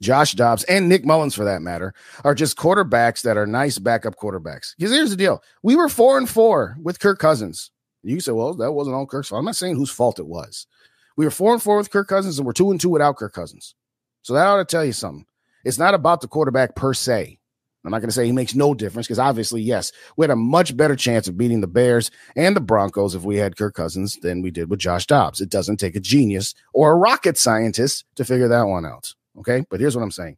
Josh 0.00 0.34
Dobbs 0.34 0.62
and 0.64 0.88
Nick 0.88 1.04
Mullens, 1.04 1.34
for 1.34 1.44
that 1.44 1.60
matter, 1.60 1.92
are 2.22 2.36
just 2.36 2.56
quarterbacks 2.56 3.22
that 3.22 3.36
are 3.36 3.44
nice 3.44 3.80
backup 3.80 4.14
quarterbacks. 4.14 4.76
Because 4.78 4.92
here's 4.92 5.10
the 5.10 5.16
deal: 5.16 5.42
we 5.64 5.74
were 5.74 5.88
four 5.88 6.16
and 6.16 6.28
four 6.30 6.76
with 6.80 7.00
Kirk 7.00 7.18
Cousins. 7.18 7.72
You 8.04 8.20
say, 8.20 8.30
"Well, 8.30 8.54
that 8.54 8.72
wasn't 8.72 8.94
all 8.94 9.06
Kirk's 9.06 9.28
fault." 9.28 9.40
I'm 9.40 9.46
not 9.46 9.56
saying 9.56 9.74
whose 9.74 9.90
fault 9.90 10.20
it 10.20 10.28
was. 10.28 10.68
We 11.16 11.26
were 11.26 11.30
four 11.30 11.52
and 11.52 11.62
four 11.62 11.76
with 11.76 11.90
Kirk 11.90 12.08
Cousins, 12.08 12.38
and 12.38 12.46
we're 12.46 12.54
two 12.54 12.70
and 12.70 12.80
two 12.80 12.88
without 12.88 13.16
Kirk 13.16 13.34
Cousins. 13.34 13.74
So 14.22 14.34
that 14.34 14.46
ought 14.46 14.58
to 14.58 14.64
tell 14.64 14.84
you 14.84 14.92
something. 14.92 15.26
It's 15.64 15.78
not 15.78 15.94
about 15.94 16.20
the 16.20 16.28
quarterback 16.28 16.74
per 16.74 16.94
se. 16.94 17.38
I'm 17.84 17.90
not 17.90 18.00
going 18.00 18.08
to 18.08 18.14
say 18.14 18.26
he 18.26 18.32
makes 18.32 18.54
no 18.54 18.74
difference 18.74 19.06
because 19.06 19.18
obviously, 19.18 19.62
yes, 19.62 19.90
we 20.16 20.24
had 20.24 20.30
a 20.30 20.36
much 20.36 20.76
better 20.76 20.94
chance 20.94 21.28
of 21.28 21.38
beating 21.38 21.62
the 21.62 21.66
Bears 21.66 22.10
and 22.36 22.54
the 22.54 22.60
Broncos 22.60 23.14
if 23.14 23.22
we 23.22 23.36
had 23.36 23.56
Kirk 23.56 23.74
Cousins 23.74 24.18
than 24.20 24.42
we 24.42 24.50
did 24.50 24.68
with 24.68 24.80
Josh 24.80 25.06
Dobbs. 25.06 25.40
It 25.40 25.48
doesn't 25.48 25.78
take 25.78 25.96
a 25.96 26.00
genius 26.00 26.54
or 26.74 26.92
a 26.92 26.96
rocket 26.96 27.38
scientist 27.38 28.04
to 28.16 28.24
figure 28.24 28.48
that 28.48 28.64
one 28.64 28.84
out. 28.84 29.14
Okay. 29.38 29.64
But 29.70 29.80
here's 29.80 29.96
what 29.96 30.02
I'm 30.02 30.10
saying 30.10 30.36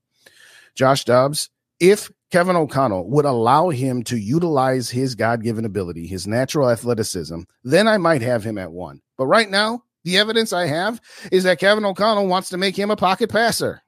Josh 0.77 1.05
Dobbs, 1.05 1.51
if 1.81 2.13
Kevin 2.31 2.55
O'Connell 2.55 3.11
would 3.11 3.25
allow 3.25 3.71
him 3.71 4.05
to 4.05 4.17
utilize 4.17 4.89
his 4.89 5.17
God 5.17 5.43
given 5.43 5.65
ability, 5.65 6.07
his 6.07 6.29
natural 6.29 6.71
athleticism, 6.71 7.41
then 7.65 7.89
I 7.89 7.99
might 7.99 8.23
have 8.23 8.45
him 8.45 8.57
at 8.57 8.71
one. 8.71 9.03
But 9.19 9.27
right 9.27 9.51
now, 9.51 9.83
the 10.05 10.19
evidence 10.19 10.53
I 10.53 10.67
have 10.67 11.01
is 11.31 11.45
that 11.45 11.59
Kevin 11.59 11.85
O'Connell 11.85 12.27
wants 12.27 12.49
to 12.51 12.57
make 12.57 12.77
him 12.77 12.91
a 12.91 12.97
pocket 12.97 13.31
passer. 13.31 13.83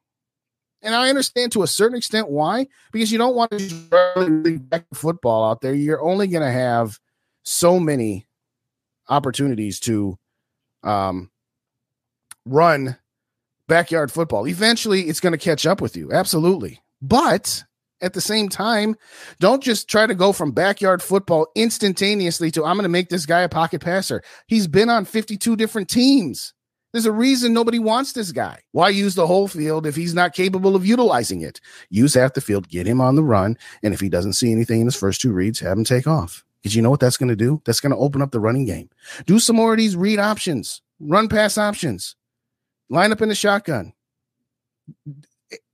And 0.83 0.95
I 0.95 1.09
understand 1.09 1.53
to 1.53 1.63
a 1.63 1.67
certain 1.67 1.97
extent 1.97 2.29
why, 2.29 2.69
because 2.93 3.11
you 3.11 3.19
don't 3.19 3.35
want 3.35 3.53
to 3.53 4.59
back 4.59 4.85
football 4.93 5.51
out 5.51 5.63
there. 5.63 5.75
You're 5.75 6.03
only 6.03 6.27
going 6.27 6.43
to 6.43 6.53
have 6.53 6.99
so 7.43 7.81
many 7.81 8.27
opportunities 9.09 9.81
to 9.81 10.19
um, 10.83 11.31
run 12.45 12.99
backyard 13.67 14.13
football. 14.13 14.47
Eventually, 14.47 15.03
it's 15.03 15.21
going 15.21 15.33
to 15.33 15.39
catch 15.39 15.65
up 15.65 15.81
with 15.81 15.97
you. 15.97 16.13
Absolutely. 16.13 16.83
But 17.01 17.65
at 18.05 18.13
the 18.13 18.21
same 18.21 18.49
time, 18.49 18.97
don't 19.41 19.63
just 19.63 19.89
try 19.89 20.07
to 20.07 20.15
go 20.15 20.33
from 20.33 20.53
backyard 20.53 21.03
football 21.03 21.47
instantaneously 21.57 22.51
to 22.53 22.65
I'm 22.65 22.77
going 22.77 22.85
to 22.85 22.89
make 22.89 23.09
this 23.09 23.27
guy 23.27 23.41
a 23.41 23.49
pocket 23.49 23.81
passer. 23.81 24.23
He's 24.47 24.67
been 24.67 24.91
on 24.91 25.07
52 25.07 25.57
different 25.57 25.89
teams. 25.89 26.53
There's 26.93 27.07
a 27.07 27.13
reason 27.13 27.53
nobody 27.53 27.81
wants 27.81 28.13
this 28.13 28.31
guy. 28.31 28.61
Why 28.71 28.91
use 28.91 29.17
the 29.17 29.27
whole 29.27 29.49
field 29.49 29.85
if 29.85 29.97
he's 29.97 30.15
not 30.15 30.33
capable 30.33 30.77
of 30.77 30.87
utilizing 30.87 31.41
it? 31.41 31.61
Use 31.91 32.15
half 32.15 32.35
the 32.35 32.41
field, 32.41 32.69
get 32.69 32.87
him 32.87 33.01
on 33.01 33.17
the 33.17 33.25
run, 33.25 33.59
and 33.83 33.93
if 33.93 33.99
he 33.99 34.09
doesn't 34.09 34.35
see 34.35 34.53
anything 34.53 34.81
in 34.81 34.87
his 34.87 34.95
first 34.95 35.21
two 35.21 35.33
reads, 35.33 35.59
have 35.59 35.77
him 35.77 35.83
take 35.83 36.07
off. 36.07 36.45
Because 36.63 36.77
you 36.77 36.83
know 36.83 36.91
what 36.91 37.01
that's 37.01 37.17
going 37.17 37.31
to 37.31 37.37
do? 37.37 37.61
That's 37.65 37.81
going 37.81 37.91
to 37.91 37.99
open 37.99 38.23
up 38.23 38.31
the 38.31 38.39
running 38.39 38.65
game. 38.65 38.91
Do 39.27 39.41
some 39.41 39.57
more 39.57 39.73
of 39.73 39.79
these 39.79 39.97
read 39.97 40.21
options, 40.21 40.83
run 41.01 41.27
pass 41.29 41.59
options, 41.59 42.15
line 42.89 43.11
up 43.11 43.21
in 43.21 43.29
the 43.29 43.35
shotgun, 43.35 43.93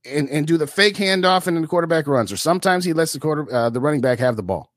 and, 0.05 0.29
and 0.29 0.47
do 0.47 0.57
the 0.57 0.67
fake 0.67 0.95
handoff 0.95 1.47
and 1.47 1.55
then 1.55 1.61
the 1.61 1.67
quarterback 1.67 2.07
runs. 2.07 2.31
Or 2.31 2.37
sometimes 2.37 2.85
he 2.85 2.93
lets 2.93 3.13
the 3.13 3.19
quarter 3.19 3.51
uh, 3.53 3.69
the 3.69 3.79
running 3.79 4.01
back 4.01 4.19
have 4.19 4.35
the 4.35 4.43
ball. 4.43 4.71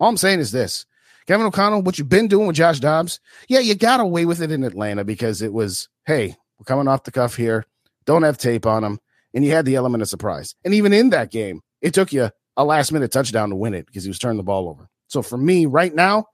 All 0.00 0.08
I'm 0.08 0.16
saying 0.16 0.40
is 0.40 0.52
this: 0.52 0.86
Kevin 1.26 1.46
O'Connell, 1.46 1.82
what 1.82 1.98
you've 1.98 2.08
been 2.08 2.28
doing 2.28 2.46
with 2.46 2.56
Josh 2.56 2.80
Dobbs, 2.80 3.20
yeah, 3.48 3.60
you 3.60 3.74
got 3.74 4.00
away 4.00 4.26
with 4.26 4.42
it 4.42 4.50
in 4.50 4.64
Atlanta 4.64 5.04
because 5.04 5.42
it 5.42 5.52
was, 5.52 5.88
hey, 6.06 6.36
we're 6.58 6.64
coming 6.64 6.88
off 6.88 7.04
the 7.04 7.12
cuff 7.12 7.36
here, 7.36 7.64
don't 8.04 8.22
have 8.22 8.38
tape 8.38 8.66
on 8.66 8.84
him, 8.84 8.98
and 9.32 9.44
you 9.44 9.52
had 9.52 9.64
the 9.64 9.76
element 9.76 10.02
of 10.02 10.08
surprise. 10.08 10.54
And 10.64 10.74
even 10.74 10.92
in 10.92 11.10
that 11.10 11.30
game, 11.30 11.62
it 11.80 11.94
took 11.94 12.12
you 12.12 12.30
a 12.56 12.64
last 12.64 12.92
minute 12.92 13.12
touchdown 13.12 13.50
to 13.50 13.56
win 13.56 13.74
it 13.74 13.86
because 13.86 14.04
he 14.04 14.10
was 14.10 14.18
turning 14.18 14.36
the 14.36 14.42
ball 14.42 14.68
over. 14.68 14.88
So 15.08 15.22
for 15.22 15.36
me, 15.36 15.66
right 15.66 15.94
now, 15.94 16.26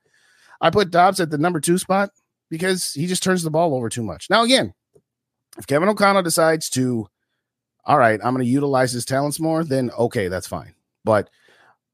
I 0.61 0.71
put 0.71 0.91
Dobbs 0.91 1.21
at 1.21 1.31
the 1.31 1.39
number 1.39 1.61
two 1.61 1.79
spot 1.79 2.11
because 2.51 2.93
he 2.93 3.07
just 3.07 3.23
turns 3.23 3.43
the 3.43 3.51
ball 3.51 3.75
over 3.75 3.89
too 3.89 4.03
much. 4.03 4.29
Now, 4.29 4.43
again, 4.43 4.75
if 5.59 5.67
Kevin 5.67 5.89
O'Connell 5.89 6.23
decides 6.23 6.69
to, 6.71 7.09
all 7.85 7.99
right, 7.99 8.21
I'm 8.23 8.35
going 8.35 8.45
to 8.45 8.51
utilize 8.51 8.93
his 8.93 9.05
talents 9.05 9.41
more, 9.41 9.65
then 9.65 9.91
okay, 9.99 10.29
that's 10.29 10.47
fine. 10.47 10.75
But 11.05 11.31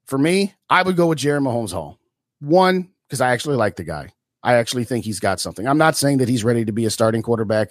for 0.07 0.19
me, 0.19 0.55
I 0.69 0.83
would 0.83 0.97
go 0.97 1.09
with 1.09 1.19
Jerry 1.19 1.41
Mahomes 1.41 1.73
Hall. 1.73 1.99
One, 2.41 2.91
because 3.09 3.21
I 3.21 3.33
actually 3.33 3.57
like 3.57 3.77
the 3.77 3.85
guy. 3.85 4.13
I 4.43 4.55
actually 4.55 4.85
think 4.85 5.05
he's 5.05 5.19
got 5.19 5.41
something. 5.41 5.67
I'm 5.67 5.79
not 5.79 5.97
saying 5.97 6.19
that 6.19 6.29
he's 6.29 6.45
ready 6.45 6.65
to 6.65 6.73
be 6.73 6.85
a 6.85 6.91
starting 6.91 7.23
quarterback, 7.23 7.71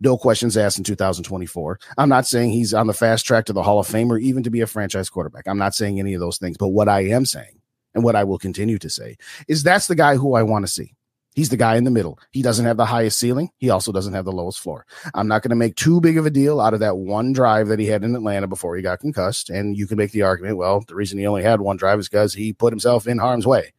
no 0.00 0.18
questions 0.18 0.56
asked 0.56 0.78
in 0.78 0.84
2024. 0.84 1.78
I'm 1.96 2.08
not 2.08 2.26
saying 2.26 2.50
he's 2.50 2.74
on 2.74 2.88
the 2.88 2.94
fast 2.94 3.24
track 3.24 3.44
to 3.46 3.52
the 3.52 3.62
Hall 3.62 3.78
of 3.78 3.86
Fame 3.86 4.10
or 4.10 4.18
even 4.18 4.42
to 4.42 4.50
be 4.50 4.60
a 4.60 4.66
franchise 4.66 5.08
quarterback. 5.08 5.46
I'm 5.46 5.58
not 5.58 5.74
saying 5.74 6.00
any 6.00 6.14
of 6.14 6.20
those 6.20 6.38
things. 6.38 6.56
But 6.56 6.68
what 6.68 6.88
I 6.88 7.02
am 7.06 7.24
saying, 7.26 7.60
and 7.94 8.02
what 8.02 8.16
I 8.16 8.24
will 8.24 8.38
continue 8.38 8.78
to 8.78 8.90
say, 8.90 9.16
is 9.46 9.62
that's 9.62 9.86
the 9.86 9.94
guy 9.94 10.16
who 10.16 10.34
I 10.34 10.42
want 10.42 10.66
to 10.66 10.72
see. 10.72 10.95
He's 11.36 11.50
the 11.50 11.58
guy 11.58 11.76
in 11.76 11.84
the 11.84 11.90
middle. 11.90 12.18
He 12.30 12.40
doesn't 12.40 12.64
have 12.64 12.78
the 12.78 12.86
highest 12.86 13.18
ceiling. 13.18 13.50
He 13.58 13.68
also 13.68 13.92
doesn't 13.92 14.14
have 14.14 14.24
the 14.24 14.32
lowest 14.32 14.58
floor. 14.58 14.86
I'm 15.14 15.28
not 15.28 15.42
going 15.42 15.50
to 15.50 15.54
make 15.54 15.76
too 15.76 16.00
big 16.00 16.16
of 16.16 16.24
a 16.24 16.30
deal 16.30 16.62
out 16.62 16.72
of 16.72 16.80
that 16.80 16.96
one 16.96 17.34
drive 17.34 17.68
that 17.68 17.78
he 17.78 17.84
had 17.84 18.02
in 18.02 18.16
Atlanta 18.16 18.46
before 18.46 18.74
he 18.74 18.80
got 18.80 19.00
concussed. 19.00 19.50
And 19.50 19.76
you 19.76 19.86
can 19.86 19.98
make 19.98 20.12
the 20.12 20.22
argument, 20.22 20.56
well, 20.56 20.80
the 20.80 20.94
reason 20.94 21.18
he 21.18 21.26
only 21.26 21.42
had 21.42 21.60
one 21.60 21.76
drive 21.76 21.98
is 21.98 22.08
because 22.08 22.32
he 22.32 22.54
put 22.54 22.72
himself 22.72 23.06
in 23.06 23.18
harm's 23.18 23.46
way. 23.46 23.74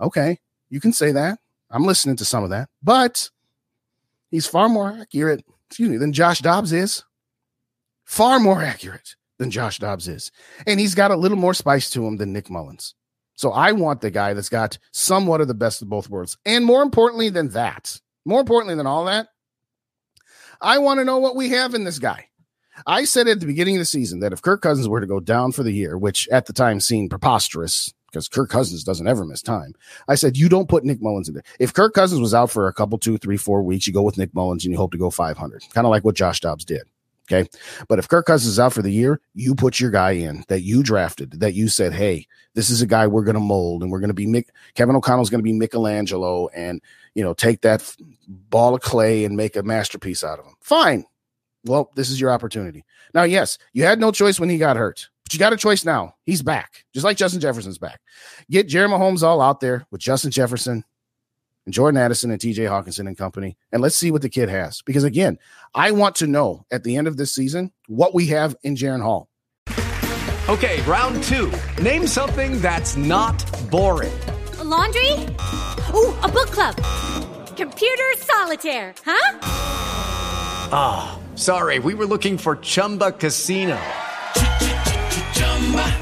Okay, 0.00 0.38
you 0.70 0.78
can 0.78 0.92
say 0.92 1.10
that. 1.10 1.40
I'm 1.72 1.84
listening 1.84 2.14
to 2.16 2.24
some 2.24 2.44
of 2.44 2.50
that, 2.50 2.68
but 2.84 3.30
he's 4.30 4.46
far 4.46 4.68
more 4.68 4.92
accurate, 4.92 5.44
excuse 5.68 5.90
me, 5.90 5.96
than 5.96 6.12
Josh 6.12 6.38
Dobbs 6.38 6.72
is. 6.72 7.02
Far 8.04 8.38
more 8.38 8.62
accurate 8.62 9.16
than 9.38 9.50
Josh 9.50 9.78
Dobbs 9.80 10.06
is. 10.06 10.30
And 10.68 10.78
he's 10.78 10.94
got 10.94 11.10
a 11.10 11.16
little 11.16 11.38
more 11.38 11.54
spice 11.54 11.90
to 11.90 12.06
him 12.06 12.18
than 12.18 12.32
Nick 12.32 12.48
Mullens. 12.48 12.94
So 13.42 13.50
I 13.50 13.72
want 13.72 14.02
the 14.02 14.10
guy 14.12 14.34
that's 14.34 14.48
got 14.48 14.78
somewhat 14.92 15.40
of 15.40 15.48
the 15.48 15.54
best 15.54 15.82
of 15.82 15.88
both 15.88 16.08
worlds. 16.08 16.38
And 16.46 16.64
more 16.64 16.80
importantly 16.80 17.28
than 17.28 17.48
that, 17.48 18.00
more 18.24 18.38
importantly 18.38 18.76
than 18.76 18.86
all 18.86 19.06
that, 19.06 19.30
I 20.60 20.78
want 20.78 21.00
to 21.00 21.04
know 21.04 21.18
what 21.18 21.34
we 21.34 21.48
have 21.48 21.74
in 21.74 21.82
this 21.82 21.98
guy. 21.98 22.28
I 22.86 23.02
said 23.02 23.26
at 23.26 23.40
the 23.40 23.46
beginning 23.46 23.74
of 23.74 23.80
the 23.80 23.84
season 23.84 24.20
that 24.20 24.32
if 24.32 24.42
Kirk 24.42 24.62
Cousins 24.62 24.88
were 24.88 25.00
to 25.00 25.08
go 25.08 25.18
down 25.18 25.50
for 25.50 25.64
the 25.64 25.72
year, 25.72 25.98
which 25.98 26.28
at 26.28 26.46
the 26.46 26.52
time 26.52 26.78
seemed 26.78 27.10
preposterous 27.10 27.92
because 28.12 28.28
Kirk 28.28 28.48
Cousins 28.48 28.84
doesn't 28.84 29.08
ever 29.08 29.24
miss 29.24 29.42
time, 29.42 29.74
I 30.06 30.14
said 30.14 30.36
you 30.36 30.48
don't 30.48 30.68
put 30.68 30.84
Nick 30.84 31.02
Mullens 31.02 31.26
in 31.26 31.34
there. 31.34 31.42
If 31.58 31.74
Kirk 31.74 31.94
Cousins 31.94 32.20
was 32.20 32.34
out 32.34 32.52
for 32.52 32.68
a 32.68 32.72
couple, 32.72 32.96
two, 32.96 33.18
three, 33.18 33.36
four 33.36 33.64
weeks, 33.64 33.88
you 33.88 33.92
go 33.92 34.02
with 34.02 34.18
Nick 34.18 34.32
Mullens 34.34 34.64
and 34.64 34.70
you 34.70 34.78
hope 34.78 34.92
to 34.92 34.98
go 34.98 35.10
500, 35.10 35.64
kind 35.74 35.84
of 35.84 35.90
like 35.90 36.04
what 36.04 36.14
Josh 36.14 36.38
Dobbs 36.38 36.64
did. 36.64 36.82
Okay. 37.32 37.48
But 37.88 37.98
if 37.98 38.08
Kirk 38.08 38.26
Cousins 38.26 38.52
is 38.52 38.60
out 38.60 38.72
for 38.72 38.82
the 38.82 38.92
year, 38.92 39.20
you 39.34 39.54
put 39.54 39.80
your 39.80 39.90
guy 39.90 40.12
in 40.12 40.44
that 40.48 40.62
you 40.62 40.82
drafted, 40.82 41.40
that 41.40 41.54
you 41.54 41.68
said, 41.68 41.92
hey, 41.94 42.26
this 42.54 42.68
is 42.68 42.82
a 42.82 42.86
guy 42.86 43.06
we're 43.06 43.24
going 43.24 43.34
to 43.34 43.40
mold 43.40 43.82
and 43.82 43.90
we're 43.90 44.00
going 44.00 44.10
to 44.10 44.14
be 44.14 44.26
Mick. 44.26 44.48
Kevin 44.74 44.96
O'Connell's 44.96 45.30
going 45.30 45.38
to 45.40 45.44
be 45.44 45.52
Michelangelo 45.52 46.48
and, 46.48 46.82
you 47.14 47.24
know, 47.24 47.32
take 47.32 47.62
that 47.62 47.96
ball 48.28 48.74
of 48.74 48.82
clay 48.82 49.24
and 49.24 49.36
make 49.36 49.56
a 49.56 49.62
masterpiece 49.62 50.22
out 50.22 50.38
of 50.38 50.44
him. 50.44 50.54
Fine. 50.60 51.04
Well, 51.64 51.90
this 51.94 52.10
is 52.10 52.20
your 52.20 52.32
opportunity. 52.32 52.84
Now, 53.14 53.22
yes, 53.22 53.56
you 53.72 53.84
had 53.84 54.00
no 54.00 54.10
choice 54.10 54.38
when 54.40 54.48
he 54.48 54.58
got 54.58 54.76
hurt, 54.76 55.08
but 55.22 55.32
you 55.32 55.38
got 55.38 55.52
a 55.52 55.56
choice 55.56 55.84
now. 55.84 56.16
He's 56.26 56.42
back, 56.42 56.84
just 56.92 57.04
like 57.04 57.16
Justin 57.16 57.40
Jefferson's 57.40 57.78
back. 57.78 58.00
Get 58.50 58.68
Jeremy 58.68 58.96
Holmes 58.96 59.22
all 59.22 59.40
out 59.40 59.60
there 59.60 59.86
with 59.90 60.00
Justin 60.00 60.32
Jefferson 60.32 60.84
and 61.64 61.74
Jordan 61.74 62.00
Addison 62.00 62.30
and 62.30 62.40
TJ 62.40 62.68
Hockenson 62.68 63.06
and 63.06 63.16
company. 63.16 63.56
And 63.70 63.82
let's 63.82 63.96
see 63.96 64.10
what 64.10 64.22
the 64.22 64.28
kid 64.28 64.48
has. 64.48 64.82
Because 64.82 65.04
again, 65.04 65.38
I 65.74 65.90
want 65.92 66.16
to 66.16 66.26
know 66.26 66.64
at 66.70 66.84
the 66.84 66.96
end 66.96 67.06
of 67.06 67.16
this 67.16 67.34
season 67.34 67.72
what 67.86 68.14
we 68.14 68.26
have 68.28 68.56
in 68.62 68.76
Jaren 68.76 69.02
Hall. 69.02 69.28
Okay, 70.48 70.82
round 70.82 71.22
two. 71.22 71.52
Name 71.80 72.06
something 72.06 72.60
that's 72.60 72.96
not 72.96 73.38
boring. 73.70 74.12
A 74.58 74.64
laundry? 74.64 75.12
Ooh, 75.94 76.12
a 76.20 76.28
book 76.28 76.50
club. 76.50 76.76
Computer 77.56 78.12
solitaire, 78.16 78.92
huh? 79.04 79.38
Ah, 80.74 81.18
oh, 81.18 81.36
sorry, 81.36 81.78
we 81.78 81.94
were 81.94 82.06
looking 82.06 82.38
for 82.38 82.56
Chumba 82.56 83.12
Casino. 83.12 83.78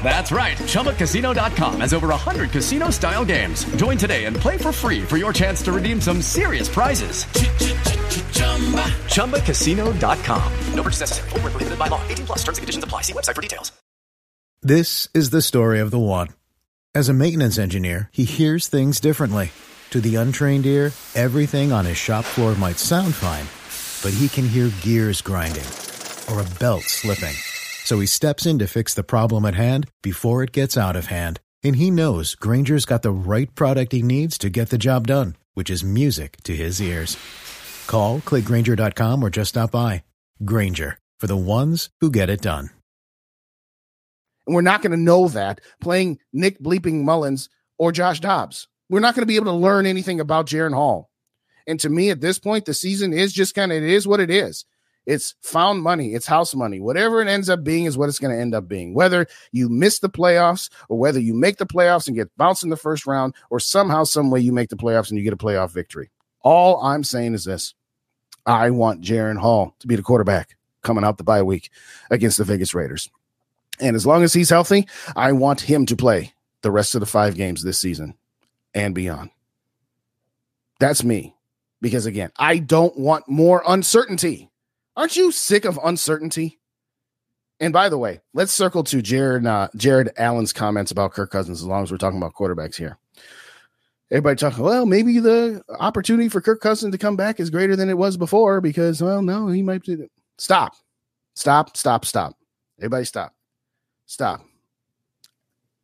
That's 0.03 0.31
right. 0.33 0.57
ChumbaCasino.com 0.57 1.79
has 1.79 1.93
over 1.93 2.07
100 2.07 2.51
casino 2.51 2.89
style 2.89 3.23
games. 3.23 3.63
Join 3.75 3.97
today 3.97 4.25
and 4.25 4.35
play 4.35 4.57
for 4.57 4.73
free 4.73 5.01
for 5.03 5.17
your 5.17 5.31
chance 5.31 5.61
to 5.61 5.71
redeem 5.71 6.01
some 6.01 6.21
serious 6.21 6.67
prizes. 6.67 7.23
ChumbaCasino.com. 9.15 10.53
No 10.73 10.83
purchase 10.83 10.99
necessary. 10.99 11.29
Full 11.29 11.39
prohibited 11.39 11.79
by 11.79 11.87
law. 11.87 12.01
18 12.09 12.25
plus 12.25 12.39
terms 12.39 12.57
and 12.57 12.63
conditions 12.63 12.83
apply. 12.83 13.03
See 13.03 13.13
website 13.13 13.35
for 13.35 13.41
details. 13.41 13.71
This 14.63 15.07
is 15.13 15.29
the 15.31 15.41
story 15.41 15.79
of 15.79 15.89
the 15.89 15.99
one. 15.99 16.27
As 16.93 17.09
a 17.09 17.13
maintenance 17.13 17.57
engineer, 17.57 18.09
he 18.11 18.25
hears 18.25 18.67
things 18.67 18.99
differently. 18.99 19.51
To 19.91 20.01
the 20.01 20.17
untrained 20.17 20.65
ear, 20.65 20.91
everything 21.15 21.71
on 21.71 21.85
his 21.85 21.97
shop 21.97 22.25
floor 22.25 22.53
might 22.55 22.77
sound 22.77 23.15
fine, 23.15 23.47
but 24.03 24.17
he 24.17 24.29
can 24.29 24.47
hear 24.47 24.69
gears 24.81 25.21
grinding 25.21 25.65
or 26.29 26.41
a 26.41 26.59
belt 26.59 26.83
slipping. 26.83 27.35
So 27.83 27.99
he 27.99 28.05
steps 28.05 28.45
in 28.45 28.59
to 28.59 28.67
fix 28.67 28.93
the 28.93 29.03
problem 29.03 29.45
at 29.45 29.55
hand 29.55 29.87
before 30.01 30.43
it 30.43 30.51
gets 30.51 30.77
out 30.77 30.95
of 30.95 31.07
hand. 31.07 31.39
And 31.63 31.75
he 31.75 31.91
knows 31.91 32.35
Grainger's 32.35 32.85
got 32.85 33.01
the 33.01 33.11
right 33.11 33.53
product 33.53 33.91
he 33.91 34.01
needs 34.01 34.37
to 34.39 34.49
get 34.49 34.69
the 34.69 34.77
job 34.77 35.07
done, 35.07 35.35
which 35.53 35.69
is 35.69 35.83
music 35.83 36.37
to 36.43 36.55
his 36.55 36.81
ears. 36.81 37.17
Call, 37.87 38.19
clickgrainger.com, 38.19 39.23
or 39.23 39.29
just 39.29 39.49
stop 39.49 39.71
by. 39.71 40.03
Grainger, 40.45 40.97
for 41.19 41.27
the 41.27 41.37
ones 41.37 41.89
who 41.99 42.09
get 42.09 42.29
it 42.29 42.41
done. 42.41 42.69
And 44.47 44.55
we're 44.55 44.61
not 44.61 44.81
going 44.81 44.91
to 44.91 44.97
know 44.97 45.27
that 45.29 45.61
playing 45.79 46.19
Nick 46.33 46.59
Bleeping 46.59 47.03
Mullens 47.03 47.49
or 47.77 47.91
Josh 47.91 48.19
Dobbs. 48.19 48.67
We're 48.89 48.99
not 48.99 49.15
going 49.15 49.23
to 49.23 49.27
be 49.27 49.35
able 49.35 49.45
to 49.45 49.51
learn 49.53 49.85
anything 49.85 50.19
about 50.19 50.47
Jaren 50.47 50.73
Hall. 50.73 51.09
And 51.67 51.79
to 51.81 51.89
me, 51.89 52.09
at 52.09 52.21
this 52.21 52.39
point, 52.39 52.65
the 52.65 52.73
season 52.73 53.13
is 53.13 53.33
just 53.33 53.53
kind 53.55 53.71
of, 53.71 53.77
it 53.77 53.89
is 53.89 54.07
what 54.07 54.19
it 54.19 54.29
is. 54.29 54.65
It's 55.05 55.33
found 55.41 55.81
money, 55.81 56.13
it's 56.13 56.27
house 56.27 56.53
money. 56.53 56.79
Whatever 56.79 57.21
it 57.21 57.27
ends 57.27 57.49
up 57.49 57.63
being 57.63 57.85
is 57.85 57.97
what 57.97 58.07
it's 58.07 58.19
going 58.19 58.35
to 58.35 58.39
end 58.39 58.53
up 58.53 58.67
being. 58.67 58.93
Whether 58.93 59.25
you 59.51 59.67
miss 59.67 59.99
the 59.99 60.09
playoffs 60.09 60.69
or 60.89 60.97
whether 60.99 61.19
you 61.19 61.33
make 61.33 61.57
the 61.57 61.65
playoffs 61.65 62.07
and 62.07 62.15
get 62.15 62.35
bounced 62.37 62.63
in 62.63 62.69
the 62.69 62.77
first 62.77 63.07
round, 63.07 63.33
or 63.49 63.59
somehow, 63.59 64.03
some 64.03 64.29
way 64.29 64.39
you 64.39 64.51
make 64.51 64.69
the 64.69 64.75
playoffs 64.75 65.09
and 65.09 65.17
you 65.17 65.23
get 65.23 65.33
a 65.33 65.37
playoff 65.37 65.71
victory. 65.71 66.11
All 66.41 66.81
I'm 66.83 67.03
saying 67.03 67.33
is 67.33 67.45
this 67.45 67.73
I 68.45 68.69
want 68.69 69.03
Jaren 69.03 69.37
Hall 69.37 69.75
to 69.79 69.87
be 69.87 69.95
the 69.95 70.03
quarterback 70.03 70.55
coming 70.83 71.03
out 71.03 71.17
the 71.17 71.23
bye 71.23 71.43
week 71.43 71.69
against 72.09 72.37
the 72.37 72.43
Vegas 72.43 72.73
Raiders. 72.73 73.09
And 73.79 73.95
as 73.95 74.05
long 74.05 74.23
as 74.23 74.33
he's 74.33 74.49
healthy, 74.49 74.87
I 75.15 75.31
want 75.31 75.61
him 75.61 75.85
to 75.87 75.95
play 75.95 76.33
the 76.61 76.71
rest 76.71 76.93
of 76.93 76.99
the 76.99 77.07
five 77.07 77.35
games 77.35 77.63
this 77.63 77.79
season 77.79 78.15
and 78.73 78.93
beyond. 78.93 79.31
That's 80.79 81.03
me. 81.03 81.35
Because 81.81 82.05
again, 82.05 82.31
I 82.37 82.59
don't 82.59 82.95
want 82.97 83.27
more 83.27 83.63
uncertainty. 83.67 84.50
Aren't 85.01 85.15
you 85.15 85.31
sick 85.31 85.65
of 85.65 85.79
uncertainty? 85.83 86.59
And 87.59 87.73
by 87.73 87.89
the 87.89 87.97
way, 87.97 88.21
let's 88.35 88.53
circle 88.53 88.83
to 88.83 89.01
Jared 89.01 89.47
uh, 89.47 89.67
Jared 89.75 90.11
Allen's 90.15 90.53
comments 90.53 90.91
about 90.91 91.13
Kirk 91.13 91.31
Cousins 91.31 91.59
as 91.59 91.65
long 91.65 91.81
as 91.81 91.91
we're 91.91 91.97
talking 91.97 92.19
about 92.19 92.35
quarterbacks 92.35 92.75
here. 92.75 92.99
Everybody 94.11 94.35
talking, 94.35 94.63
well, 94.63 94.85
maybe 94.85 95.17
the 95.17 95.63
opportunity 95.79 96.29
for 96.29 96.39
Kirk 96.39 96.61
Cousins 96.61 96.91
to 96.91 96.99
come 96.99 97.15
back 97.15 97.39
is 97.39 97.49
greater 97.49 97.75
than 97.75 97.89
it 97.89 97.97
was 97.97 98.15
before 98.15 98.61
because, 98.61 99.01
well, 99.01 99.23
no, 99.23 99.47
he 99.47 99.63
might 99.63 99.83
be. 99.83 100.07
Stop, 100.37 100.75
stop, 101.33 101.75
stop, 101.75 102.05
stop. 102.05 102.35
Everybody 102.77 103.05
stop, 103.05 103.33
stop. 104.05 104.45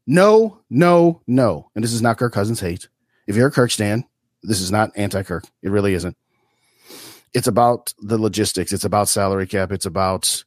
No, 0.06 0.60
no, 0.70 1.24
no. 1.26 1.72
And 1.74 1.84
this 1.84 1.94
is 1.94 2.04
not 2.04 2.20
Kirk 2.20 2.34
Cousins 2.34 2.60
hate. 2.60 2.88
If 3.26 3.36
you're 3.36 3.48
a 3.48 3.52
Kirk 3.52 3.72
stan, 3.72 4.06
this 4.44 4.62
is 4.62 4.72
not 4.72 4.92
anti 4.96 5.24
Kirk. 5.24 5.46
It 5.64 5.72
really 5.72 5.96
isn't 5.96 6.16
it's 7.34 7.48
about 7.48 7.94
the 8.00 8.18
logistics. 8.18 8.72
It's 8.72 8.86
about 8.86 9.10
salary 9.10 9.48
cap. 9.48 9.72
It's 9.72 9.86
about 9.86 10.44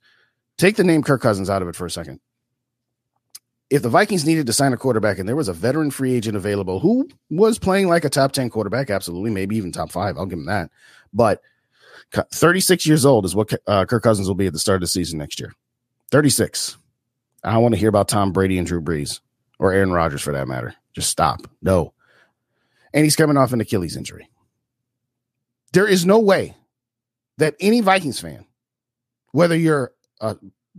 take 0.58 0.76
the 0.76 0.84
name 0.84 1.02
Kirk 1.02 1.22
Cousins 1.22 1.50
out 1.50 1.62
of 1.62 1.68
it 1.68 1.76
for 1.76 1.86
a 1.86 1.90
second. 1.90 2.20
If 3.68 3.82
the 3.82 3.88
Vikings 3.88 4.26
needed 4.26 4.46
to 4.46 4.52
sign 4.52 4.72
a 4.72 4.76
quarterback 4.76 5.18
and 5.18 5.28
there 5.28 5.36
was 5.36 5.46
a 5.46 5.52
veteran 5.52 5.92
free 5.92 6.14
agent 6.14 6.36
available 6.36 6.80
who 6.80 7.08
was 7.30 7.58
playing 7.58 7.86
like 7.86 8.04
a 8.04 8.10
top 8.10 8.32
10 8.32 8.50
quarterback, 8.50 8.90
absolutely, 8.90 9.30
maybe 9.30 9.56
even 9.56 9.70
top 9.70 9.92
five, 9.92 10.18
I'll 10.18 10.26
give 10.26 10.40
him 10.40 10.46
that. 10.46 10.70
But 11.12 11.40
36 12.12 12.84
years 12.84 13.04
old 13.04 13.24
is 13.24 13.34
what 13.36 13.52
uh, 13.68 13.84
Kirk 13.84 14.02
Cousins 14.02 14.26
will 14.26 14.34
be 14.34 14.48
at 14.48 14.52
the 14.52 14.58
start 14.58 14.76
of 14.76 14.80
the 14.80 14.86
season 14.88 15.18
next 15.18 15.38
year. 15.38 15.54
36. 16.10 16.76
I 17.44 17.58
want 17.58 17.74
to 17.74 17.78
hear 17.78 17.88
about 17.88 18.08
Tom 18.08 18.32
Brady 18.32 18.58
and 18.58 18.66
Drew 18.66 18.80
Brees 18.80 19.20
or 19.60 19.72
Aaron 19.72 19.92
Rodgers 19.92 20.20
for 20.22 20.32
that 20.32 20.48
matter. 20.48 20.74
Just 20.92 21.10
stop. 21.10 21.48
No. 21.62 21.92
And 22.92 23.04
he's 23.04 23.16
coming 23.16 23.36
off 23.36 23.52
an 23.52 23.60
Achilles 23.60 23.96
injury. 23.96 24.28
There 25.72 25.86
is 25.86 26.04
no 26.04 26.18
way 26.18 26.56
that 27.40 27.56
any 27.58 27.80
Vikings 27.80 28.20
fan, 28.20 28.44
whether 29.32 29.56
you're 29.56 29.92
a 30.20 30.36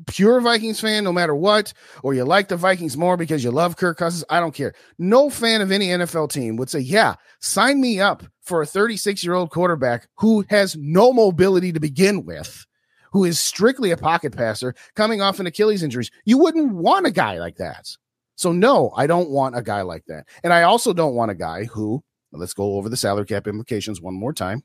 pure 0.08 0.40
Vikings 0.42 0.80
fan, 0.80 1.04
no 1.04 1.12
matter 1.12 1.36
what, 1.36 1.74
or 2.04 2.14
you 2.14 2.24
like 2.24 2.48
the 2.48 2.56
Vikings 2.56 2.98
more 2.98 3.18
because 3.18 3.44
you 3.44 3.52
love 3.52 3.78
Kirk 3.78 3.98
Cousins, 3.98 4.24
I 4.30 4.40
don't 4.40 4.54
care. 4.54 4.74
No 4.98 5.30
fan 5.30 5.62
of 5.62 5.72
any 5.72 5.88
NFL 5.88 6.32
team 6.32 6.56
would 6.56 6.70
say, 6.70 6.80
Yeah, 6.80 7.16
sign 7.40 7.82
me 7.82 8.00
up 8.00 8.24
for 8.42 8.62
a 8.62 8.66
36 8.66 9.24
year 9.24 9.34
old 9.34 9.50
quarterback 9.50 10.08
who 10.18 10.46
has 10.50 10.76
no 10.78 11.12
mobility 11.12 11.72
to 11.74 11.80
begin 11.80 12.26
with, 12.26 12.66
who 13.12 13.26
is 13.26 13.40
strictly 13.40 13.92
a 13.92 13.98
pocket 13.98 14.36
passer 14.36 14.74
coming 14.96 15.22
off 15.22 15.40
an 15.40 15.48
Achilles 15.48 15.84
injuries. 15.84 16.12
You 16.26 16.38
wouldn't 16.38 16.74
want 16.74 17.08
a 17.08 17.12
guy 17.12 17.40
like 17.40 17.58
that. 17.58 17.88
So, 18.36 18.52
no, 18.52 18.92
I 18.96 19.08
don't 19.08 19.30
want 19.30 19.58
a 19.58 19.62
guy 19.62 19.82
like 19.82 20.06
that. 20.08 20.26
And 20.44 20.52
I 20.54 20.64
also 20.64 20.94
don't 20.94 21.14
want 21.16 21.32
a 21.32 21.36
guy 21.36 21.66
who, 21.66 22.04
let's 22.32 22.54
go 22.54 22.76
over 22.76 22.90
the 22.90 22.98
salary 22.98 23.26
cap 23.26 23.48
implications 23.48 24.02
one 24.02 24.16
more 24.16 24.34
time. 24.34 24.64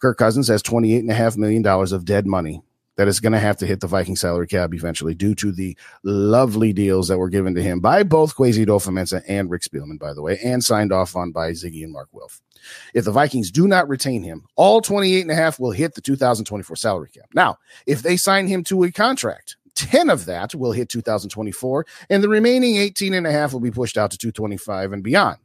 Kirk 0.00 0.18
Cousins 0.18 0.48
has 0.48 0.62
$28.5 0.62 1.36
million 1.36 1.66
of 1.66 2.04
dead 2.04 2.26
money 2.26 2.62
that 2.96 3.08
is 3.08 3.20
going 3.20 3.32
to 3.32 3.40
have 3.40 3.56
to 3.56 3.66
hit 3.66 3.80
the 3.80 3.86
Viking 3.86 4.16
salary 4.16 4.46
cap 4.46 4.72
eventually 4.72 5.14
due 5.14 5.34
to 5.34 5.50
the 5.50 5.76
lovely 6.02 6.72
deals 6.72 7.08
that 7.08 7.18
were 7.18 7.28
given 7.28 7.54
to 7.54 7.62
him 7.62 7.80
by 7.80 8.02
both 8.02 8.36
Kwesi 8.36 8.64
Adofo-Mensah 8.64 9.22
and 9.26 9.50
Rick 9.50 9.62
Spielman, 9.62 9.98
by 9.98 10.14
the 10.14 10.22
way, 10.22 10.38
and 10.44 10.62
signed 10.62 10.92
off 10.92 11.16
on 11.16 11.32
by 11.32 11.50
Zygi 11.50 11.82
and 11.82 11.92
Mark 11.92 12.08
Wilf. 12.12 12.40
If 12.94 13.04
the 13.04 13.12
Vikings 13.12 13.50
do 13.50 13.66
not 13.66 13.88
retain 13.88 14.22
him, 14.22 14.44
all 14.56 14.80
28 14.80 15.22
and 15.22 15.30
a 15.30 15.34
half 15.34 15.58
will 15.58 15.72
hit 15.72 15.94
the 15.94 16.00
2024 16.00 16.76
salary 16.76 17.10
cap. 17.10 17.26
Now, 17.34 17.58
if 17.86 18.02
they 18.02 18.16
sign 18.16 18.46
him 18.46 18.62
to 18.64 18.84
a 18.84 18.92
contract, 18.92 19.56
10 19.74 20.08
of 20.08 20.26
that 20.26 20.54
will 20.54 20.72
hit 20.72 20.88
2024 20.88 21.84
and 22.08 22.22
the 22.22 22.28
remaining 22.28 22.76
18 22.76 23.12
and 23.12 23.26
a 23.26 23.32
half 23.32 23.52
will 23.52 23.60
be 23.60 23.72
pushed 23.72 23.98
out 23.98 24.12
to 24.12 24.18
225 24.18 24.92
and 24.92 25.02
beyond. 25.02 25.38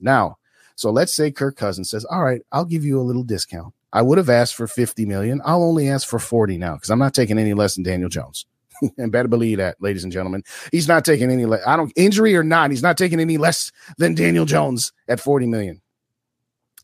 Now, 0.00 0.38
so 0.76 0.90
let's 0.90 1.14
say 1.14 1.30
Kirk 1.30 1.56
Cousins 1.56 1.90
says, 1.90 2.04
"All 2.04 2.22
right, 2.22 2.42
I'll 2.52 2.64
give 2.64 2.84
you 2.84 3.00
a 3.00 3.02
little 3.02 3.22
discount. 3.22 3.74
I 3.92 4.02
would 4.02 4.18
have 4.18 4.28
asked 4.28 4.56
for 4.56 4.66
50 4.66 5.06
million. 5.06 5.40
I'll 5.44 5.62
only 5.62 5.88
ask 5.88 6.08
for 6.08 6.18
40 6.18 6.58
now 6.58 6.74
because 6.74 6.90
I'm 6.90 6.98
not 6.98 7.14
taking 7.14 7.38
any 7.38 7.54
less 7.54 7.76
than 7.76 7.84
Daniel 7.84 8.08
Jones. 8.08 8.44
and 8.98 9.12
better 9.12 9.28
believe 9.28 9.58
that, 9.58 9.76
ladies 9.80 10.04
and 10.04 10.12
gentlemen. 10.12 10.42
He's 10.72 10.88
not 10.88 11.04
taking 11.04 11.30
any 11.30 11.46
less. 11.46 11.62
I 11.66 11.76
don't 11.76 11.92
injury 11.96 12.36
or 12.36 12.42
not, 12.42 12.70
he's 12.70 12.82
not 12.82 12.98
taking 12.98 13.20
any 13.20 13.38
less 13.38 13.72
than 13.98 14.14
Daniel 14.14 14.44
Jones 14.44 14.92
at 15.08 15.20
40 15.20 15.46
million. 15.46 15.80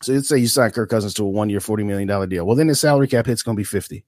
So 0.01 0.13
let's 0.13 0.29
say 0.29 0.37
you 0.37 0.47
sign 0.47 0.71
Kirk 0.71 0.89
Cousins 0.89 1.13
to 1.15 1.23
a 1.23 1.29
one 1.29 1.49
year, 1.49 1.59
$40 1.59 1.85
million 1.85 2.29
deal. 2.29 2.45
Well, 2.45 2.55
then 2.55 2.69
his 2.69 2.79
salary 2.79 3.07
cap 3.07 3.27
hit's 3.27 3.43
going 3.43 3.55
to 3.55 3.59
be 3.59 3.65
50. 3.65 4.03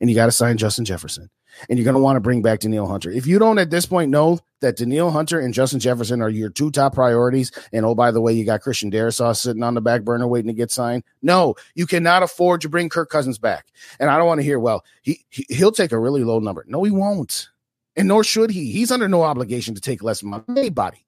And 0.00 0.10
you 0.10 0.16
got 0.16 0.26
to 0.26 0.32
sign 0.32 0.56
Justin 0.56 0.84
Jefferson. 0.84 1.30
And 1.68 1.78
you're 1.78 1.84
going 1.84 1.94
to 1.94 2.02
want 2.02 2.16
to 2.16 2.20
bring 2.20 2.42
back 2.42 2.60
Danielle 2.60 2.88
Hunter. 2.88 3.10
If 3.10 3.28
you 3.28 3.38
don't 3.38 3.60
at 3.60 3.70
this 3.70 3.86
point 3.86 4.10
know 4.10 4.40
that 4.60 4.76
Danielle 4.76 5.12
Hunter 5.12 5.38
and 5.38 5.54
Justin 5.54 5.78
Jefferson 5.78 6.20
are 6.20 6.28
your 6.28 6.50
two 6.50 6.72
top 6.72 6.94
priorities, 6.94 7.52
and 7.72 7.86
oh, 7.86 7.94
by 7.94 8.10
the 8.10 8.20
way, 8.20 8.32
you 8.32 8.44
got 8.44 8.60
Christian 8.60 8.90
Darrisaw 8.90 9.36
sitting 9.36 9.62
on 9.62 9.74
the 9.74 9.80
back 9.80 10.02
burner 10.02 10.26
waiting 10.26 10.48
to 10.48 10.52
get 10.52 10.72
signed. 10.72 11.04
No, 11.22 11.54
you 11.76 11.86
cannot 11.86 12.24
afford 12.24 12.60
to 12.62 12.68
bring 12.68 12.88
Kirk 12.88 13.08
Cousins 13.08 13.38
back. 13.38 13.66
And 14.00 14.10
I 14.10 14.18
don't 14.18 14.26
want 14.26 14.40
to 14.40 14.44
hear, 14.44 14.58
well, 14.58 14.84
he, 15.02 15.24
he 15.30 15.46
he'll 15.48 15.70
take 15.70 15.92
a 15.92 15.98
really 15.98 16.24
low 16.24 16.40
number. 16.40 16.64
No, 16.66 16.82
he 16.82 16.90
won't. 16.90 17.50
And 17.94 18.08
nor 18.08 18.24
should 18.24 18.50
he. 18.50 18.72
He's 18.72 18.90
under 18.90 19.08
no 19.08 19.22
obligation 19.22 19.76
to 19.76 19.80
take 19.80 20.02
less 20.02 20.24
money. 20.24 20.42
Anybody. 20.48 21.06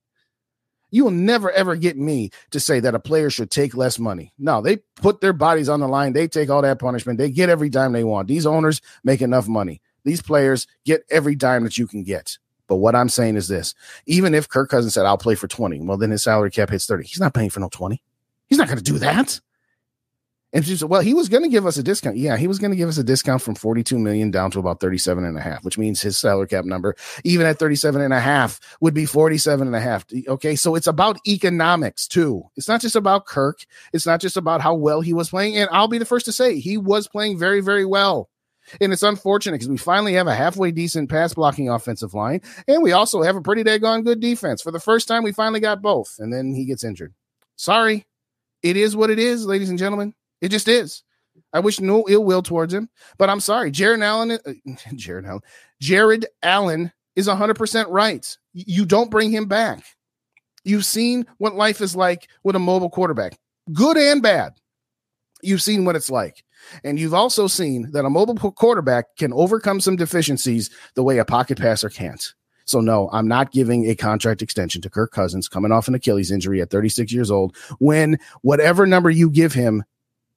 You 0.90 1.05
will 1.05 1.11
never 1.11 1.51
ever 1.53 1.77
get 1.77 1.96
me 1.96 2.31
to 2.51 2.61
say 2.61 2.81
that 2.81 2.94
a 2.94 3.01
player 3.01 3.31
should 3.31 3.51
take 3.51 3.77
less 3.77 3.99
money. 3.99 4.33
No, 4.38 4.61
they 4.61 4.79
put 4.96 5.20
their 5.20 5.33
bodies 5.33 5.68
on 5.68 5.81
the 5.81 5.88
line. 5.88 6.12
They 6.12 6.29
take 6.29 6.49
all 6.49 6.62
that 6.62 6.79
punishment. 6.79 7.18
They 7.18 7.31
get 7.31 7.49
every 7.49 7.68
dime 7.68 7.92
they 7.92 8.05
want. 8.05 8.29
These 8.29 8.46
owners 8.46 8.81
make 9.05 9.20
enough 9.20 9.49
money. 9.49 9.81
These 10.05 10.22
players 10.22 10.66
get 10.85 11.03
every 11.11 11.35
dime 11.35 11.64
that 11.64 11.77
you 11.77 11.87
can 11.87 12.05
get. 12.05 12.38
But 12.68 12.77
what 12.77 12.94
I'm 12.94 13.09
saying 13.09 13.37
is 13.37 13.49
this 13.49 13.75
even 14.07 14.35
if 14.35 14.49
Kirk 14.49 14.70
Cousins 14.70 14.94
said, 14.94 15.07
I'll 15.07 15.18
play 15.18 15.35
for 15.35 15.49
20, 15.49 15.81
well, 15.81 15.96
then 15.96 16.11
his 16.11 16.22
salary 16.22 16.51
cap 16.51 16.70
hits 16.70 16.87
30. 16.87 17.05
He's 17.05 17.20
not 17.20 17.35
paying 17.35 17.51
for 17.51 17.61
no 17.61 17.68
20. 17.68 18.03
He's 18.46 18.59
not 18.59 18.68
going 18.68 18.79
to 18.79 18.85
do 18.85 18.99
that. 18.99 19.40
And 20.57 20.64
she 20.64 20.75
said, 20.75 20.88
well, 20.88 21.03
he 21.03 21.12
was 21.12 21.29
going 21.29 21.42
to 21.42 21.51
give 21.51 21.66
us 21.66 21.77
a 21.77 21.83
discount. 21.83 22.16
Yeah, 22.16 22.38
he 22.38 22.49
was 22.49 22.59
going 22.59 22.71
to 22.71 22.79
give 22.79 22.88
us 22.88 22.97
a 22.97 23.05
discount 23.05 23.42
from 23.42 23.55
42 23.55 23.99
million 23.99 24.31
down 24.31 24.51
to 24.53 24.59
about 24.59 24.81
37 24.81 25.23
and 25.23 25.37
a 25.37 25.40
half, 25.42 25.62
which 25.66 25.77
means 25.77 26.01
his 26.01 26.16
salary 26.16 26.47
cap 26.47 26.64
number, 26.64 26.97
even 27.25 27.45
at 27.45 27.59
37 27.59 28.01
and 28.01 28.14
a 28.14 28.21
half, 28.21 28.59
would 28.81 28.95
be 28.95 29.05
47 29.05 29.66
and 29.66 29.77
a 29.77 29.81
half. 29.81 30.07
Okay. 30.27 30.57
So 30.57 30.75
it's 30.75 30.87
about 30.87 31.19
economics 31.29 32.09
too. 32.09 32.42
It's 32.57 32.69
not 32.69 32.81
just 32.81 32.97
about 32.97 33.27
Kirk. 33.27 33.66
It's 33.92 34.07
not 34.07 34.19
just 34.19 34.38
about 34.38 34.62
how 34.62 34.73
well 34.73 35.03
he 35.03 35.12
was 35.12 35.29
playing. 35.29 35.59
And 35.59 35.69
I'll 35.73 35.88
be 35.88 35.99
the 35.99 36.07
first 36.07 36.25
to 36.25 36.33
say 36.33 36.59
he 36.59 36.79
was 36.79 37.07
playing 37.07 37.38
very, 37.38 37.61
very 37.61 37.85
well. 37.85 38.31
And 38.81 38.95
it's 38.95 39.03
unfortunate 39.03 39.57
because 39.57 39.69
we 39.69 39.77
finally 39.77 40.14
have 40.14 40.27
a 40.27 40.35
halfway 40.35 40.71
decent 40.71 41.11
pass 41.11 41.35
blocking 41.35 41.69
offensive 41.69 42.14
line. 42.14 42.40
And 42.66 42.83
we 42.83 42.92
also 42.92 43.21
have 43.21 43.37
a 43.37 43.42
pretty 43.42 43.62
daggone 43.62 44.05
good 44.05 44.21
defense. 44.21 44.62
For 44.62 44.71
the 44.71 44.81
first 44.81 45.07
time, 45.07 45.23
we 45.23 45.33
finally 45.33 45.61
got 45.61 45.83
both. 45.83 46.16
And 46.19 46.33
then 46.33 46.55
he 46.55 46.64
gets 46.64 46.83
injured. 46.83 47.12
Sorry. 47.57 48.07
It 48.62 48.79
is 48.79 48.97
what 48.97 49.11
it 49.11 49.19
is, 49.19 49.45
ladies 49.45 49.69
and 49.69 49.79
gentlemen. 49.79 50.14
It 50.40 50.51
just 50.51 50.68
is. 50.68 51.03
I 51.53 51.61
wish 51.61 51.81
no 51.81 52.05
ill 52.09 52.25
will 52.25 52.42
towards 52.42 52.72
him, 52.72 52.88
but 53.18 53.31
I'm 53.31 53.40
sorry. 53.40 53.70
Jared 53.70 54.03
Allen, 54.03 54.33
uh, 54.33 54.53
Jared 54.94 55.27
Allen, 55.27 55.42
Jared 55.81 56.27
Allen 56.42 56.92
is 57.14 57.29
100% 57.29 57.87
right. 57.88 58.37
You 58.53 58.85
don't 58.85 59.11
bring 59.11 59.31
him 59.31 59.46
back. 59.46 59.85
You've 60.64 60.85
seen 60.85 61.27
what 61.38 61.55
life 61.55 61.81
is 61.81 61.94
like 61.94 62.29
with 62.42 62.57
a 62.57 62.61
mobile 62.61 62.90
quarterback, 62.90 63.38
good 63.72 63.96
and 63.96 64.22
bad. 64.22 64.55
You've 65.42 65.62
seen 65.62 65.85
what 65.85 65.96
it's 65.96 66.11
like. 66.11 66.42
And 66.83 66.99
you've 66.99 67.14
also 67.14 67.46
seen 67.46 67.92
that 67.92 68.05
a 68.05 68.11
mobile 68.11 68.35
quarterback 68.35 69.16
can 69.16 69.33
overcome 69.33 69.81
some 69.81 69.96
deficiencies 69.96 70.70
the 70.94 71.03
way 71.03 71.18
a 71.18 71.25
pocket 71.25 71.59
passer 71.59 71.88
can't. 71.88 72.35
So, 72.64 72.81
no, 72.81 73.09
I'm 73.12 73.29
not 73.29 73.53
giving 73.53 73.88
a 73.88 73.94
contract 73.94 74.42
extension 74.42 74.83
to 74.83 74.90
Kirk 74.90 75.12
Cousins 75.12 75.46
coming 75.46 75.70
off 75.70 75.87
an 75.87 75.94
Achilles 75.94 76.33
injury 76.33 76.61
at 76.61 76.70
36 76.70 77.12
years 77.12 77.31
old 77.31 77.57
when 77.79 78.18
whatever 78.42 78.87
number 78.87 79.09
you 79.09 79.31
give 79.31 79.53
him, 79.53 79.85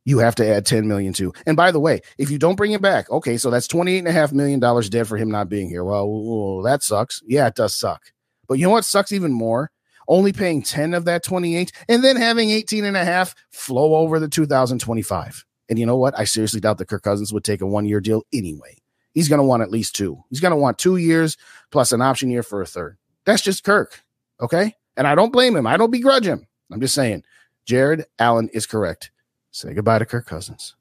you 0.06 0.20
have 0.20 0.36
to 0.36 0.48
add 0.48 0.66
10 0.66 0.88
million 0.88 1.14
to. 1.14 1.34
And 1.46 1.56
by 1.56 1.72
the 1.72 1.80
way, 1.80 2.02
if 2.18 2.32
you 2.32 2.38
don't 2.38 2.56
bring 2.56 2.72
him 2.72 2.82
back, 2.82 3.10
okay, 3.12 3.38
so 3.38 3.50
that's 3.50 3.68
28 3.68 4.00
and 4.00 4.08
a 4.08 4.12
half 4.12 4.32
million 4.32 4.60
dollars 4.60 4.90
dead 4.90 5.08
for 5.08 5.18
him 5.18 5.30
not 5.30 5.50
being 5.50 5.70
here. 5.70 5.84
Well, 5.84 6.62
that 6.64 6.84
sucks. 6.84 7.22
Yeah, 7.26 7.48
it 7.48 7.56
does 7.56 7.76
suck. 7.76 8.12
But 8.48 8.58
you 8.58 8.66
know 8.66 8.72
what 8.72 8.86
sucks 8.86 9.12
even 9.12 9.32
more? 9.32 9.72
Only 10.08 10.34
paying 10.34 10.64
10 10.64 10.96
of 10.96 11.06
that 11.06 11.24
28 11.24 11.72
and 11.88 12.04
then 12.04 12.16
having 12.16 12.50
18 12.50 12.84
and 12.84 12.98
a 12.98 13.06
half 13.06 13.36
flow 13.52 13.96
over 13.96 14.20
the 14.20 14.28
2025. 14.28 15.46
And 15.70 15.78
you 15.78 15.86
know 15.86 15.98
what? 15.98 16.18
I 16.18 16.24
seriously 16.24 16.60
doubt 16.60 16.80
that 16.80 16.88
Kirk 16.88 17.04
Cousins 17.04 17.32
would 17.32 17.44
take 17.44 17.62
a 17.62 17.68
one 17.68 17.86
year 17.86 18.02
deal 18.02 18.24
anyway. 18.34 18.78
He's 19.14 19.30
going 19.30 19.40
to 19.40 19.46
want 19.46 19.62
at 19.62 19.70
least 19.70 19.96
two. 19.96 20.24
He's 20.30 20.40
going 20.40 20.52
to 20.52 20.58
want 20.58 20.80
two 20.80 20.98
years 20.98 21.38
plus 21.72 21.92
an 21.92 22.02
option 22.02 22.32
year 22.32 22.42
for 22.42 22.62
a 22.62 22.66
third. 22.66 22.98
That's 23.26 23.44
just 23.44 23.64
Kirk. 23.64 24.02
Okay. 24.42 24.76
And 24.98 25.06
I 25.06 25.14
don't 25.14 25.32
blame 25.32 25.56
him. 25.56 25.68
I 25.68 25.78
don't 25.78 25.92
begrudge 25.92 26.26
him. 26.26 26.48
I'm 26.72 26.82
just 26.82 26.96
saying 26.96 27.24
Jared 27.66 28.06
Allen 28.18 28.50
is 28.52 28.66
correct. 28.66 29.12
Say 29.52 29.74
goodbye 29.74 30.00
to 30.00 30.06
Kirk 30.06 30.26
Cousins. 30.26 30.76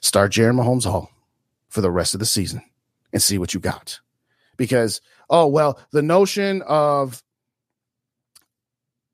Start 0.00 0.32
Jared 0.32 0.56
Mahomes 0.56 0.84
Hall 0.84 1.10
for 1.68 1.80
the 1.80 1.90
rest 1.90 2.14
of 2.14 2.20
the 2.20 2.26
season 2.26 2.62
and 3.12 3.22
see 3.22 3.38
what 3.38 3.54
you 3.54 3.60
got. 3.60 4.00
Because, 4.56 5.00
oh, 5.28 5.46
well, 5.46 5.78
the 5.90 6.02
notion 6.02 6.62
of 6.62 7.22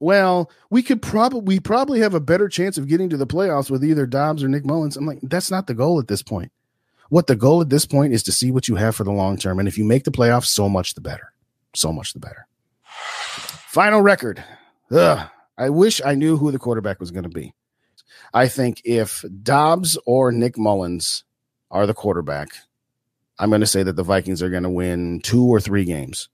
well, 0.01 0.51
we 0.71 0.83
could 0.83 1.03
probably 1.03 1.41
we 1.41 1.61
probably 1.61 2.01
have 2.01 2.15
a 2.15 2.21
better 2.21 2.49
chance 2.49 2.79
of 2.79 2.87
getting 2.87 3.09
to 3.11 3.17
the 3.17 3.27
playoffs 3.27 3.71
with 3.71 3.85
either 3.85 4.07
Dobbs 4.07 4.45
or 4.45 4.49
Nick 4.49 4.65
Mullens. 4.65 4.97
I'm 4.97 5.07
like, 5.07 5.19
that's 5.23 5.51
not 5.51 5.67
the 5.67 5.75
goal 5.75 5.99
at 5.99 6.09
this 6.09 6.23
point. 6.23 6.53
What 7.09 7.27
the 7.27 7.37
goal 7.37 7.61
at 7.63 7.71
this 7.71 7.87
point 7.87 8.13
is 8.13 8.23
to 8.25 8.33
see 8.33 8.51
what 8.53 8.69
you 8.69 8.77
have 8.77 8.95
for 8.95 9.05
the 9.05 9.13
long 9.13 9.37
term. 9.39 9.59
And 9.59 9.67
if 9.67 9.79
you 9.79 9.85
make 9.85 10.05
the 10.05 10.11
playoffs, 10.11 10.47
so 10.47 10.69
much 10.69 10.95
the 10.95 11.01
better. 11.01 11.33
So 11.75 11.93
much 11.93 12.13
the 12.13 12.21
better. 12.21 12.47
Final 12.85 14.03
record. 14.03 14.43
Ugh. 14.91 15.29
I 15.57 15.71
wish 15.71 16.01
I 16.05 16.15
knew 16.15 16.37
who 16.37 16.53
the 16.53 16.59
quarterback 16.59 17.01
was 17.01 17.11
going 17.11 17.25
to 17.25 17.29
be. 17.29 17.53
I 18.33 18.49
think 18.49 18.83
if 18.85 19.25
Dobbs 19.43 19.99
or 20.07 20.33
Nick 20.33 20.57
Mullens 20.57 21.25
are 21.71 21.87
the 21.87 21.95
quarterback, 21.95 22.51
I'm 23.39 23.51
going 23.51 23.61
to 23.61 23.67
say 23.67 23.83
that 23.83 23.97
the 23.97 24.03
Vikings 24.03 24.43
are 24.43 24.51
going 24.51 24.65
to 24.65 24.71
win 24.71 25.21
two 25.21 25.45
or 25.45 25.61
three 25.61 25.85
games. 25.85 26.29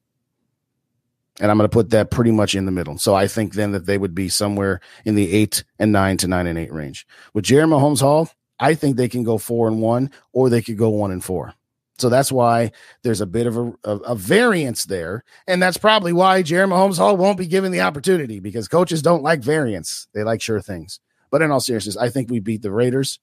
And 1.41 1.51
I'm 1.51 1.59
going 1.59 1.69
to 1.69 1.75
put 1.75 1.91
that 1.91 2.11
pretty 2.11 2.31
much 2.31 2.55
in 2.55 2.65
the 2.65 2.73
middle. 2.73 2.97
So 2.97 3.15
I 3.15 3.27
think 3.27 3.55
then 3.55 3.73
that 3.73 3.87
they 3.87 3.99
would 3.99 4.15
be 4.15 4.29
somewhere 4.29 4.81
in 5.05 5.17
the 5.17 5.33
eight 5.33 5.65
and 5.79 5.91
nine 5.91 6.17
to 6.19 6.29
nine 6.29 6.47
and 6.47 6.59
eight 6.59 6.73
range. 6.73 7.07
With 7.33 7.45
Jerry 7.45 7.69
Holmes 7.69 8.01
Hall, 8.01 8.31
I 8.61 8.75
think 8.75 8.97
they 8.97 9.09
can 9.09 9.25
go 9.25 9.37
four 9.37 9.67
and 9.67 9.83
one, 9.83 10.11
or 10.33 10.49
they 10.49 10.63
could 10.63 10.79
go 10.79 10.91
one 10.91 11.11
and 11.11 11.25
four. 11.25 11.55
So 11.99 12.09
that's 12.09 12.33
why 12.33 12.73
there's 13.03 13.21
a 13.21 13.27
bit 13.27 13.47
of 13.47 13.57
a, 13.57 13.73
a, 13.85 13.97
a 13.99 14.15
variance 14.15 14.85
there. 14.85 15.25
And 15.47 15.63
that's 15.63 15.77
probably 15.77 16.13
why 16.13 16.43
Jerry 16.43 16.69
Holmes 16.69 16.99
Hall 16.99 17.17
won't 17.17 17.39
be 17.39 17.47
given 17.47 17.73
the 17.73 17.83
opportunity 17.83 18.41
because 18.41 18.69
coaches 18.69 19.03
don't 19.03 19.23
like 19.23 19.41
variance. 19.41 20.09
They 20.13 20.25
like 20.25 20.43
sure 20.43 20.61
things. 20.61 21.01
But 21.35 21.43
in 21.43 21.51
all 21.51 21.59
seriousness, 21.59 21.97
I 21.97 22.11
think 22.11 22.31
we 22.31 22.39
beat 22.39 22.63
the 22.63 22.71
Raiders. 22.71 23.19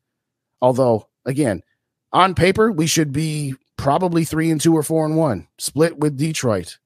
Although, 0.62 1.08
again, 1.26 1.64
on 2.12 2.36
paper, 2.36 2.70
we 2.70 2.86
should 2.86 3.14
be 3.14 3.56
probably 3.78 4.26
three 4.26 4.52
and 4.52 4.60
two 4.60 4.76
or 4.76 4.84
four 4.84 5.06
and 5.06 5.16
one, 5.16 5.48
split 5.58 5.98
with 5.98 6.18
Detroit 6.18 6.78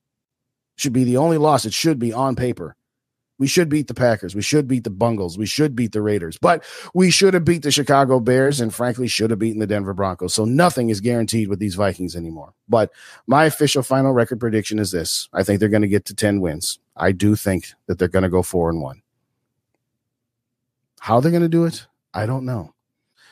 should 0.76 0.94
be 0.94 1.04
the 1.04 1.18
only 1.18 1.40
loss. 1.40 1.66
It 1.66 1.74
should 1.74 1.98
be 1.98 2.14
on 2.14 2.36
paper. 2.36 2.76
We 3.40 3.48
should 3.48 3.70
beat 3.70 3.88
the 3.88 3.96
Packers. 3.96 4.36
We 4.36 4.44
should 4.44 4.68
beat 4.68 4.84
the 4.84 4.92
Bungles. 4.92 5.36
We 5.36 5.48
should 5.48 5.76
beat 5.76 5.94
the 5.94 6.02
Raiders. 6.04 6.38
But 6.38 6.64
we 6.94 7.10
should 7.10 7.34
have 7.34 7.44
beat 7.44 7.64
the 7.64 7.72
Chicago 7.72 8.20
Bears 8.20 8.62
and 8.62 8.72
frankly 8.72 9.08
should 9.08 9.32
have 9.32 9.40
beaten 9.40 9.60
the 9.60 9.66
Denver 9.66 9.96
Broncos. 9.96 10.36
So 10.36 10.46
nothing 10.46 10.90
is 10.90 11.02
guaranteed 11.02 11.48
with 11.48 11.58
these 11.58 11.74
Vikings 11.74 12.16
anymore. 12.16 12.54
But 12.70 12.92
my 13.26 13.46
official 13.46 13.82
final 13.82 14.14
record 14.14 14.40
prediction 14.40 14.78
is 14.78 14.92
this. 14.92 15.28
I 15.34 15.42
think 15.42 15.60
they're 15.60 15.70
going 15.70 15.82
to 15.82 15.88
get 15.88 16.06
to 16.06 16.16
10 16.16 16.40
wins. 16.40 16.78
I 16.96 17.12
do 17.14 17.36
think 17.36 17.74
that 17.88 17.98
they're 17.98 18.08
going 18.08 18.22
to 18.22 18.30
go 18.30 18.44
4 18.44 18.70
and 18.70 18.82
1. 18.82 19.02
How 21.06 21.20
they're 21.20 21.30
going 21.30 21.44
to 21.44 21.48
do 21.48 21.66
it? 21.66 21.86
I 22.16 22.26
don't 22.26 22.46
know. 22.46 22.74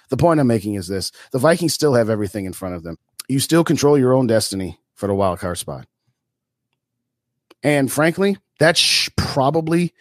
The 0.09 0.15
point 0.15 0.39
I'm 0.39 0.45
making 0.45 0.75
is 0.75 0.87
this. 0.87 1.11
The 1.31 1.39
Vikings 1.39 1.73
still 1.73 1.95
have 1.95 2.07
everything 2.07 2.45
in 2.45 2.53
front 2.53 2.75
of 2.75 2.83
them. 2.83 2.99
You 3.27 3.39
still 3.39 3.63
control 3.63 3.97
your 3.97 4.13
own 4.13 4.27
destiny 4.27 4.79
for 4.93 5.07
the 5.07 5.15
wild 5.15 5.39
card 5.39 5.57
spot. 5.57 5.87
And 7.63 7.91
frankly, 7.91 8.37
that's 8.59 9.09
probably 9.17 9.91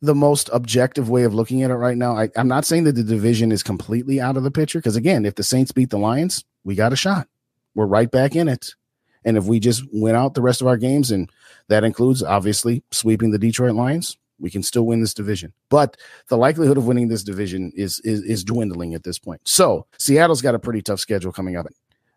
the 0.00 0.14
most 0.14 0.50
objective 0.52 1.10
way 1.10 1.24
of 1.24 1.34
looking 1.34 1.64
at 1.64 1.72
it 1.72 1.74
right 1.74 1.96
now. 1.96 2.16
I, 2.16 2.28
am 2.36 2.46
not 2.46 2.64
saying 2.64 2.84
that 2.84 2.94
the 2.94 3.02
division 3.02 3.50
is 3.50 3.64
completely 3.64 4.20
out 4.20 4.36
of 4.36 4.44
the 4.44 4.52
picture 4.52 4.78
because, 4.78 4.94
again, 4.94 5.26
if 5.26 5.34
the 5.34 5.42
Saints 5.42 5.72
beat 5.72 5.90
the 5.90 5.98
Lions, 5.98 6.44
we 6.62 6.76
got 6.76 6.92
a 6.92 6.96
shot. 6.96 7.26
We're 7.74 7.86
right 7.86 8.08
back 8.08 8.36
in 8.36 8.46
it. 8.46 8.76
And 9.24 9.36
if 9.36 9.46
we 9.46 9.58
just 9.58 9.82
win 9.92 10.14
out 10.14 10.34
the 10.34 10.42
rest 10.42 10.60
of 10.60 10.68
our 10.68 10.76
games, 10.76 11.10
and 11.10 11.28
that 11.66 11.82
includes 11.82 12.22
obviously 12.22 12.84
sweeping 12.92 13.32
the 13.32 13.38
Detroit 13.40 13.74
Lions, 13.74 14.16
we 14.38 14.50
can 14.50 14.62
still 14.62 14.84
win 14.84 15.00
this 15.00 15.14
division. 15.14 15.52
But 15.68 15.96
the 16.28 16.36
likelihood 16.36 16.78
of 16.78 16.86
winning 16.86 17.08
this 17.08 17.22
division 17.22 17.72
is 17.74 18.00
is, 18.00 18.22
is 18.22 18.44
dwindling 18.44 18.94
at 18.94 19.04
this 19.04 19.18
point. 19.18 19.40
So 19.44 19.86
Seattle's 19.98 20.42
got 20.42 20.54
a 20.54 20.58
pretty 20.58 20.82
tough 20.82 21.00
schedule 21.00 21.32
coming 21.32 21.56
up. 21.56 21.66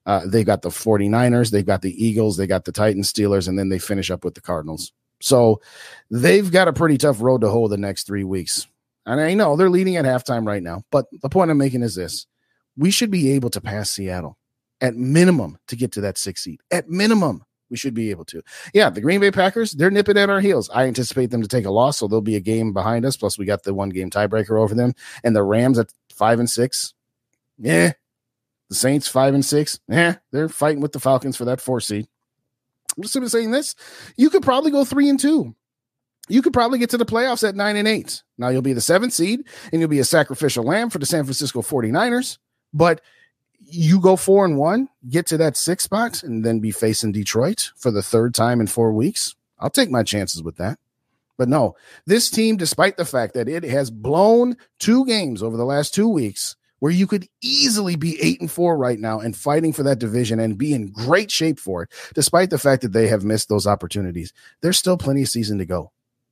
Uh, 0.06 0.22
they've 0.26 0.46
got 0.46 0.62
the 0.62 0.70
49ers, 0.70 1.52
they've 1.52 1.66
got 1.66 1.82
the 1.82 2.06
Eagles, 2.06 2.38
they 2.38 2.48
got 2.48 2.66
the 2.66 2.72
Titans, 2.72 3.12
Steelers, 3.12 3.48
and 3.48 3.60
then 3.60 3.70
they 3.70 3.80
finish 3.80 4.10
up 4.10 4.24
with 4.24 4.34
the 4.34 4.42
Cardinals. 4.42 4.92
So 5.22 5.62
they've 6.10 6.50
got 6.50 6.68
a 6.68 6.74
pretty 6.74 6.98
tough 6.98 7.22
road 7.22 7.42
to 7.42 7.50
hoe 7.50 7.68
the 7.68 7.78
next 7.78 8.08
three 8.08 8.24
weeks. 8.24 8.68
And 9.06 9.20
I 9.20 9.34
know 9.34 9.56
they're 9.56 9.70
leading 9.70 9.98
at 9.98 10.06
halftime 10.06 10.48
right 10.48 10.64
now, 10.64 10.84
but 10.92 11.06
the 11.22 11.30
point 11.30 11.52
I'm 11.52 11.58
making 11.58 11.84
is 11.84 11.96
this 11.96 12.26
we 12.78 12.92
should 12.92 13.12
be 13.12 13.32
able 13.32 13.50
to 13.50 13.62
pass 13.62 13.92
Seattle 13.92 14.38
at 14.82 14.96
minimum 14.96 15.58
to 15.68 15.76
get 15.76 15.92
to 15.94 16.02
that 16.02 16.18
six 16.18 16.44
seat. 16.44 16.62
At 16.72 16.90
minimum, 16.90 17.44
we 17.70 17.78
should 17.78 17.94
be 17.94 18.10
able 18.10 18.26
to. 18.26 18.42
Yeah, 18.74 18.90
the 18.90 19.02
Green 19.02 19.20
Bay 19.22 19.32
Packers, 19.32 19.74
they're 19.74 19.92
nipping 19.92 20.18
at 20.18 20.30
our 20.30 20.42
heels. 20.42 20.70
I 20.74 20.86
anticipate 20.86 21.32
them 21.32 21.42
to 21.42 21.48
take 21.48 21.66
a 21.66 21.72
loss, 21.72 21.98
so 21.98 22.08
there'll 22.08 22.22
be 22.22 22.36
a 22.36 22.42
game 22.42 22.74
behind 22.74 23.06
us. 23.06 23.18
Plus, 23.18 23.38
we 23.38 23.46
got 23.46 23.64
the 23.64 23.74
one 23.74 23.90
game 23.90 24.10
tiebreaker 24.10 24.60
over 24.60 24.76
them. 24.76 24.94
And 25.24 25.36
the 25.36 25.44
Rams 25.44 25.80
at 25.80 25.94
five 26.14 26.40
and 26.40 26.50
six. 26.50 26.94
Yeah, 27.58 27.94
the 28.70 28.76
Saints 28.76 29.08
five 29.08 29.34
and 29.34 29.46
six. 29.46 29.80
Yeah, 29.88 30.16
they're 30.32 30.50
fighting 30.50 30.82
with 30.82 30.94
the 30.94 31.00
Falcons 31.00 31.38
for 31.38 31.46
that 31.46 31.62
four 31.62 31.82
seed. 31.82 32.08
I'm 32.98 33.04
just 33.04 33.14
simply 33.14 33.30
saying 33.30 33.52
this. 33.52 33.76
You 34.18 34.30
could 34.30 34.44
probably 34.44 34.72
go 34.72 34.84
three 34.84 35.10
and 35.10 35.20
two. 35.20 35.56
You 36.28 36.42
could 36.42 36.54
probably 36.54 36.80
get 36.80 36.92
to 36.92 36.98
the 36.98 37.06
playoffs 37.06 37.48
at 37.48 37.56
nine 37.56 37.76
and 37.76 37.88
eight. 37.88 38.24
Now 38.38 38.50
you'll 38.50 38.62
be 38.62 38.74
the 38.74 38.82
seventh 38.82 39.14
seed 39.14 39.42
and 39.72 39.82
you'll 39.82 39.90
be 39.90 40.00
a 40.00 40.06
sacrificial 40.06 40.64
lamb 40.64 40.90
for 40.90 41.00
the 41.00 41.06
San 41.06 41.24
Francisco 41.24 41.62
49ers. 41.62 42.38
But 42.72 43.02
you 43.70 44.00
go 44.00 44.16
four 44.16 44.46
and 44.46 44.58
one, 44.58 44.90
get 45.10 45.26
to 45.28 45.38
that 45.38 45.58
six 45.58 45.84
spot, 45.84 46.24
and 46.24 46.44
then 46.46 46.60
be 46.60 46.72
facing 46.72 47.12
Detroit 47.12 47.72
for 47.76 47.92
the 47.92 48.04
third 48.04 48.34
time 48.34 48.60
in 48.60 48.68
four 48.68 48.92
weeks. 48.92 49.36
I'll 49.60 49.70
take 49.70 49.92
my 49.92 50.04
chances 50.04 50.42
with 50.42 50.58
that. 50.58 50.80
But 51.38 51.50
no, 51.50 51.76
this 52.06 52.30
team, 52.30 52.58
despite 52.58 52.98
the 52.98 53.06
fact 53.06 53.34
that 53.34 53.48
it 53.48 53.64
has 53.64 53.90
blown 53.90 54.58
two 54.78 55.06
games 55.06 55.42
over 55.42 55.56
the 55.56 55.66
last 55.66 55.94
two 55.94 56.10
weeks, 56.10 56.56
where 56.80 56.92
you 56.92 57.08
could 57.08 57.28
easily 57.42 57.96
be 57.96 58.22
eight 58.22 58.42
and 58.42 58.52
four 58.52 58.78
right 58.78 59.00
now 59.00 59.20
and 59.20 59.36
fighting 59.36 59.74
for 59.74 59.84
that 59.84 60.00
division 60.00 60.40
and 60.40 60.58
be 60.58 60.74
in 60.74 60.92
great 60.92 61.30
shape 61.30 61.60
for 61.60 61.84
it, 61.84 61.90
despite 62.14 62.50
the 62.50 62.58
fact 62.58 62.82
that 62.82 62.94
they 62.94 63.08
have 63.08 63.24
missed 63.24 63.50
those 63.50 63.68
opportunities, 63.68 64.34
there's 64.62 64.78
still 64.78 64.98
plenty 64.98 65.22
of 65.22 65.30
season 65.30 65.58
to 65.58 65.66
go. 65.66 65.92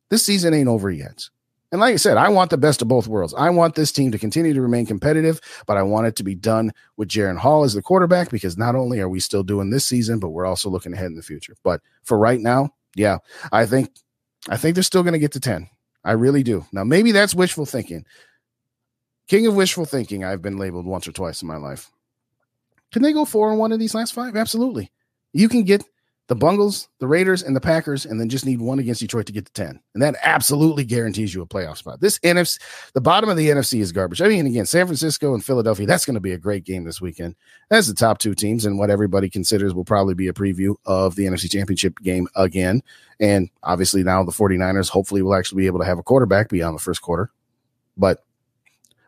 This 0.10 0.26
season 0.26 0.54
ain't 0.54 0.70
over 0.70 0.90
yet. 0.90 1.30
And 1.72 1.82
like 1.82 1.94
I 1.94 1.98
said, 1.98 2.16
I 2.16 2.30
want 2.30 2.50
the 2.50 2.58
best 2.58 2.82
of 2.82 2.88
both 2.88 3.08
worlds. 3.08 3.34
I 3.38 3.50
want 3.50 3.76
this 3.76 3.92
team 3.92 4.12
to 4.12 4.18
continue 4.18 4.54
to 4.54 4.62
remain 4.62 4.86
competitive, 4.86 5.42
but 5.66 5.76
I 5.76 5.84
want 5.84 6.08
it 6.08 6.16
to 6.18 6.24
be 6.24 6.34
done 6.34 6.72
with 6.96 7.10
Jaren 7.10 7.38
Hall 7.38 7.66
as 7.66 7.74
the 7.74 7.82
quarterback 7.82 8.30
because 8.30 8.58
not 8.58 8.76
only 8.76 9.02
are 9.02 9.10
we 9.10 9.20
still 9.20 9.44
doing 9.44 9.70
this 9.70 9.86
season, 9.86 10.20
but 10.20 10.30
we're 10.30 10.46
also 10.46 10.70
looking 10.70 10.94
ahead 10.94 11.08
in 11.08 11.16
the 11.16 11.22
future. 11.22 11.56
But 11.64 11.82
for 12.04 12.18
right 12.18 12.40
now, 12.40 12.70
yeah, 12.96 13.18
I 13.52 13.66
think 13.66 13.92
I 14.50 14.56
think 14.56 14.76
they're 14.76 14.84
still 14.84 15.04
going 15.04 15.14
to 15.14 15.20
get 15.20 15.34
to 15.34 15.40
10. 15.42 15.70
I 16.06 16.14
really 16.14 16.42
do. 16.42 16.66
Now, 16.72 16.86
maybe 16.86 17.12
that's 17.12 17.36
wishful 17.36 17.66
thinking. 17.66 18.06
King 19.28 19.46
of 19.48 19.56
wishful 19.56 19.84
thinking, 19.84 20.24
I've 20.24 20.42
been 20.42 20.58
labeled 20.58 20.86
once 20.86 21.06
or 21.06 21.12
twice 21.12 21.42
in 21.42 21.50
my 21.50 21.58
life. 21.58 21.92
Can 22.94 23.02
they 23.02 23.12
go 23.12 23.26
four 23.26 23.50
and 23.50 23.60
one 23.60 23.74
in 23.74 23.80
these 23.80 23.94
last 23.94 24.14
five? 24.14 24.38
Absolutely. 24.38 24.90
You 25.34 25.50
can 25.50 25.64
get 25.64 25.84
the 26.28 26.36
Bungles, 26.36 26.90
the 27.00 27.08
Raiders, 27.08 27.42
and 27.42 27.56
the 27.56 27.62
Packers, 27.62 28.06
and 28.06 28.20
then 28.20 28.28
just 28.28 28.46
need 28.46 28.60
one 28.60 28.80
against 28.80 29.00
Detroit 29.00 29.26
to 29.28 29.32
get 29.32 29.46
to 29.46 29.54
10. 29.54 29.80
And 29.94 30.04
that 30.04 30.16
absolutely 30.22 30.84
guarantees 30.84 31.34
you 31.34 31.42
a 31.42 31.46
playoff 31.46 31.78
spot. 31.78 32.02
This 32.02 32.20
NFC, 32.20 32.60
the 32.94 33.02
bottom 33.02 33.30
of 33.30 33.38
the 33.38 33.48
NFC 33.48 33.80
is 33.80 33.94
garbage. 33.94 34.22
I 34.22 34.28
mean, 34.28 34.46
again, 34.46 34.66
San 34.66 34.86
Francisco 34.86 35.34
and 35.34 35.44
Philadelphia, 35.44 35.86
that's 35.86 36.06
going 36.06 36.16
to 36.16 36.20
be 36.20 36.34
a 36.34 36.38
great 36.38 36.66
game 36.66 36.84
this 36.84 37.00
weekend. 37.00 37.36
That's 37.70 37.88
the 37.88 37.94
top 37.94 38.18
two 38.18 38.36
teams, 38.36 38.66
and 38.66 38.78
what 38.78 38.90
everybody 38.90 39.30
considers 39.30 39.74
will 39.74 39.86
probably 39.86 40.16
be 40.16 40.28
a 40.28 40.34
preview 40.34 40.76
of 40.86 41.16
the 41.16 41.26
NFC 41.26 41.50
Championship 41.50 42.00
game 42.00 42.28
again. 42.36 42.82
And 43.22 43.50
obviously, 43.64 44.04
now 44.04 44.24
the 44.24 44.32
49ers 44.32 44.90
hopefully 44.90 45.22
will 45.22 45.34
actually 45.34 45.62
be 45.62 45.68
able 45.68 45.80
to 45.80 45.86
have 45.86 45.98
a 45.98 46.04
quarterback 46.04 46.50
beyond 46.50 46.76
the 46.76 46.82
first 46.82 47.02
quarter. 47.02 47.32
But 47.96 48.24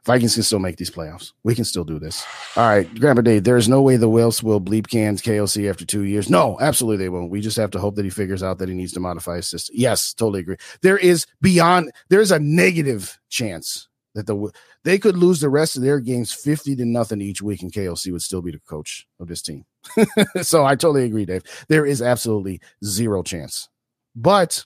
Vikings 0.10 0.34
can 0.34 0.42
still 0.42 0.58
make 0.58 0.78
these 0.78 0.90
playoffs. 0.90 1.34
We 1.44 1.54
can 1.54 1.66
still 1.66 1.84
do 1.84 2.00
this. 2.00 2.26
All 2.56 2.68
right, 2.68 2.92
Grandpa 3.00 3.22
Dave, 3.22 3.44
there 3.44 3.58
is 3.58 3.70
no 3.70 3.80
way 3.84 3.96
the 3.96 4.10
Wilfs 4.10 4.42
will 4.42 4.60
bleep 4.60 4.90
cans 4.90 5.22
KOC 5.22 5.70
after 5.70 5.86
two 5.86 6.02
years. 6.02 6.32
No, 6.32 6.58
absolutely 6.60 7.06
they 7.06 7.10
won't. 7.10 7.30
We 7.30 7.42
just 7.42 7.58
have 7.58 7.70
to 7.72 7.80
hope 7.80 7.94
that 7.94 8.06
he 8.06 8.10
figures 8.10 8.42
out 8.42 8.58
that 8.58 8.70
he 8.70 8.74
needs 8.74 8.92
to 8.94 9.00
modify 9.00 9.36
his 9.36 9.48
system. 9.48 9.76
Yes, 9.78 10.16
totally 10.16 10.40
agree. 10.40 10.56
There 10.82 10.98
is 10.98 11.28
beyond, 11.42 11.92
there's 12.10 12.32
a 12.32 12.40
negative 12.40 13.20
chance 13.30 13.88
that 14.16 14.26
the 14.26 14.52
they 14.84 14.98
could 14.98 15.16
lose 15.16 15.42
the 15.42 15.50
rest 15.50 15.76
of 15.76 15.84
their 15.84 16.00
games 16.00 16.34
50 16.34 16.76
to 16.78 16.86
nothing 16.86 17.22
each 17.22 17.44
week 17.44 17.62
and 17.62 17.72
KOC 17.72 18.12
would 18.12 18.24
still 18.24 18.42
be 18.42 18.52
the 18.52 18.60
coach 18.62 19.06
of 19.20 19.28
this 19.28 19.44
team. 19.44 19.64
so 20.42 20.66
I 20.66 20.74
totally 20.74 21.04
agree, 21.04 21.26
Dave. 21.26 21.44
There 21.68 21.86
is 21.86 22.02
absolutely 22.02 22.62
zero 22.84 23.22
chance. 23.22 23.70
But 24.16 24.66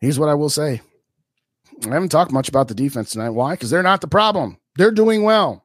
here's 0.00 0.20
what 0.20 0.28
I 0.28 0.34
will 0.34 0.48
say. 0.48 0.80
I 1.86 1.90
haven't 1.90 2.10
talked 2.10 2.32
much 2.32 2.48
about 2.48 2.68
the 2.68 2.74
defense 2.74 3.10
tonight. 3.10 3.30
Why? 3.30 3.52
Because 3.52 3.70
they're 3.70 3.82
not 3.82 4.00
the 4.00 4.08
problem. 4.08 4.58
They're 4.76 4.90
doing 4.90 5.22
well. 5.22 5.64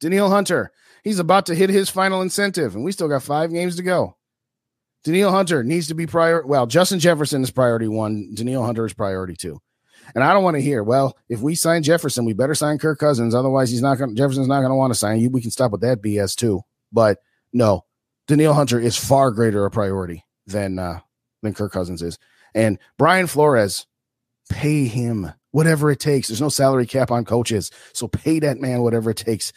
Danielle 0.00 0.30
Hunter, 0.30 0.72
he's 1.04 1.18
about 1.18 1.46
to 1.46 1.54
hit 1.54 1.70
his 1.70 1.90
final 1.90 2.22
incentive, 2.22 2.74
and 2.74 2.84
we 2.84 2.92
still 2.92 3.08
got 3.08 3.22
five 3.22 3.52
games 3.52 3.76
to 3.76 3.82
go. 3.82 4.16
Danielle 5.04 5.32
Hunter 5.32 5.62
needs 5.62 5.88
to 5.88 5.94
be 5.94 6.06
prior. 6.06 6.44
Well, 6.46 6.66
Justin 6.66 6.98
Jefferson 6.98 7.42
is 7.42 7.50
priority 7.50 7.88
one. 7.88 8.34
Danielle 8.34 8.64
Hunter 8.64 8.84
is 8.84 8.92
priority 8.92 9.34
two. 9.34 9.60
And 10.14 10.24
I 10.24 10.32
don't 10.32 10.44
want 10.44 10.56
to 10.56 10.62
hear, 10.62 10.82
well, 10.82 11.16
if 11.28 11.40
we 11.40 11.54
sign 11.54 11.82
Jefferson, 11.82 12.24
we 12.24 12.32
better 12.32 12.54
sign 12.54 12.78
Kirk 12.78 12.98
Cousins. 12.98 13.34
Otherwise, 13.34 13.70
he's 13.70 13.82
not 13.82 13.98
going 13.98 14.16
Jefferson's 14.16 14.48
not 14.48 14.60
going 14.60 14.70
to 14.70 14.76
want 14.76 14.92
to 14.92 14.98
sign 14.98 15.20
you. 15.20 15.30
We 15.30 15.42
can 15.42 15.50
stop 15.50 15.72
with 15.72 15.82
that 15.82 16.02
BS 16.02 16.34
too. 16.34 16.62
But 16.92 17.18
no, 17.52 17.84
Danielle 18.26 18.54
Hunter 18.54 18.80
is 18.80 18.96
far 18.96 19.30
greater 19.30 19.64
a 19.64 19.70
priority 19.70 20.24
than 20.46 20.78
uh 20.78 21.00
than 21.42 21.54
Kirk 21.54 21.72
Cousins 21.72 22.02
is. 22.02 22.18
And 22.54 22.78
Brian 22.98 23.26
Flores, 23.26 23.86
pay 24.50 24.84
him 24.84 25.32
whatever 25.52 25.90
it 25.90 26.00
takes. 26.00 26.28
There's 26.28 26.40
no 26.40 26.50
salary 26.50 26.86
cap 26.86 27.10
on 27.10 27.24
coaches. 27.24 27.70
So 27.94 28.06
pay 28.08 28.38
that 28.40 28.58
man 28.58 28.82
whatever 28.82 29.10
it 29.10 29.16
takes. 29.16 29.52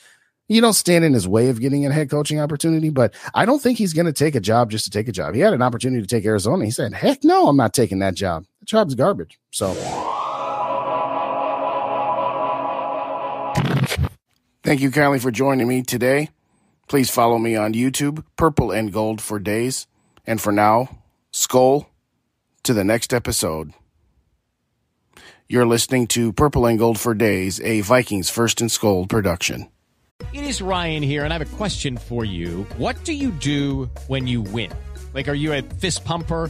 You 0.47 0.61
don't 0.61 0.73
stand 0.73 1.03
in 1.05 1.13
his 1.13 1.27
way 1.27 1.49
of 1.49 1.59
getting 1.59 1.85
a 1.85 1.91
head 1.91 2.09
coaching 2.09 2.39
opportunity, 2.39 2.89
but 2.89 3.13
I 3.33 3.45
don't 3.45 3.61
think 3.61 3.77
he's 3.77 3.93
going 3.93 4.05
to 4.05 4.13
take 4.13 4.35
a 4.35 4.39
job 4.39 4.71
just 4.71 4.85
to 4.85 4.91
take 4.91 5.07
a 5.07 5.11
job. 5.11 5.35
He 5.35 5.41
had 5.41 5.53
an 5.53 5.61
opportunity 5.61 6.01
to 6.01 6.07
take 6.07 6.25
Arizona. 6.25 6.65
He 6.65 6.71
said, 6.71 6.93
heck 6.93 7.23
no, 7.23 7.47
I'm 7.47 7.57
not 7.57 7.73
taking 7.73 7.99
that 7.99 8.13
job. 8.13 8.45
The 8.59 8.65
job's 8.65 8.95
garbage. 8.95 9.39
So 9.51 9.73
thank 14.63 14.81
you 14.81 14.91
kindly 14.91 15.19
for 15.19 15.31
joining 15.31 15.67
me 15.67 15.81
today. 15.81 16.29
Please 16.87 17.09
follow 17.09 17.37
me 17.37 17.55
on 17.55 17.73
YouTube, 17.73 18.23
Purple 18.35 18.71
and 18.71 18.91
Gold 18.91 19.21
for 19.21 19.39
days. 19.39 19.87
And 20.27 20.39
for 20.41 20.51
now, 20.51 20.99
Skol 21.31 21.87
to 22.63 22.73
the 22.73 22.83
next 22.83 23.13
episode. 23.13 23.73
You're 25.53 25.67
listening 25.67 26.07
to 26.07 26.33
Purple 26.33 26.65
and 26.65 26.79
Gold 26.79 26.99
for 26.99 27.13
Days, 27.13 27.61
a 27.61 27.81
Vikings 27.81 28.27
First 28.27 28.59
and 28.59 28.71
Skol 28.71 29.07
production. 29.07 29.69
It 30.33 30.45
is 30.45 30.63
Ryan 30.63 31.03
here, 31.03 31.25
and 31.25 31.31
I 31.31 31.37
have 31.37 31.53
a 31.53 31.57
question 31.57 31.95
for 31.95 32.25
you. 32.25 32.63
What 32.77 33.03
do 33.03 33.13
you 33.13 33.29
do 33.29 33.87
when 34.07 34.25
you 34.25 34.41
win? 34.41 34.71
Like, 35.13 35.27
are 35.27 35.35
you 35.35 35.53
a 35.53 35.61
fist 35.61 36.03
pumper? 36.05 36.49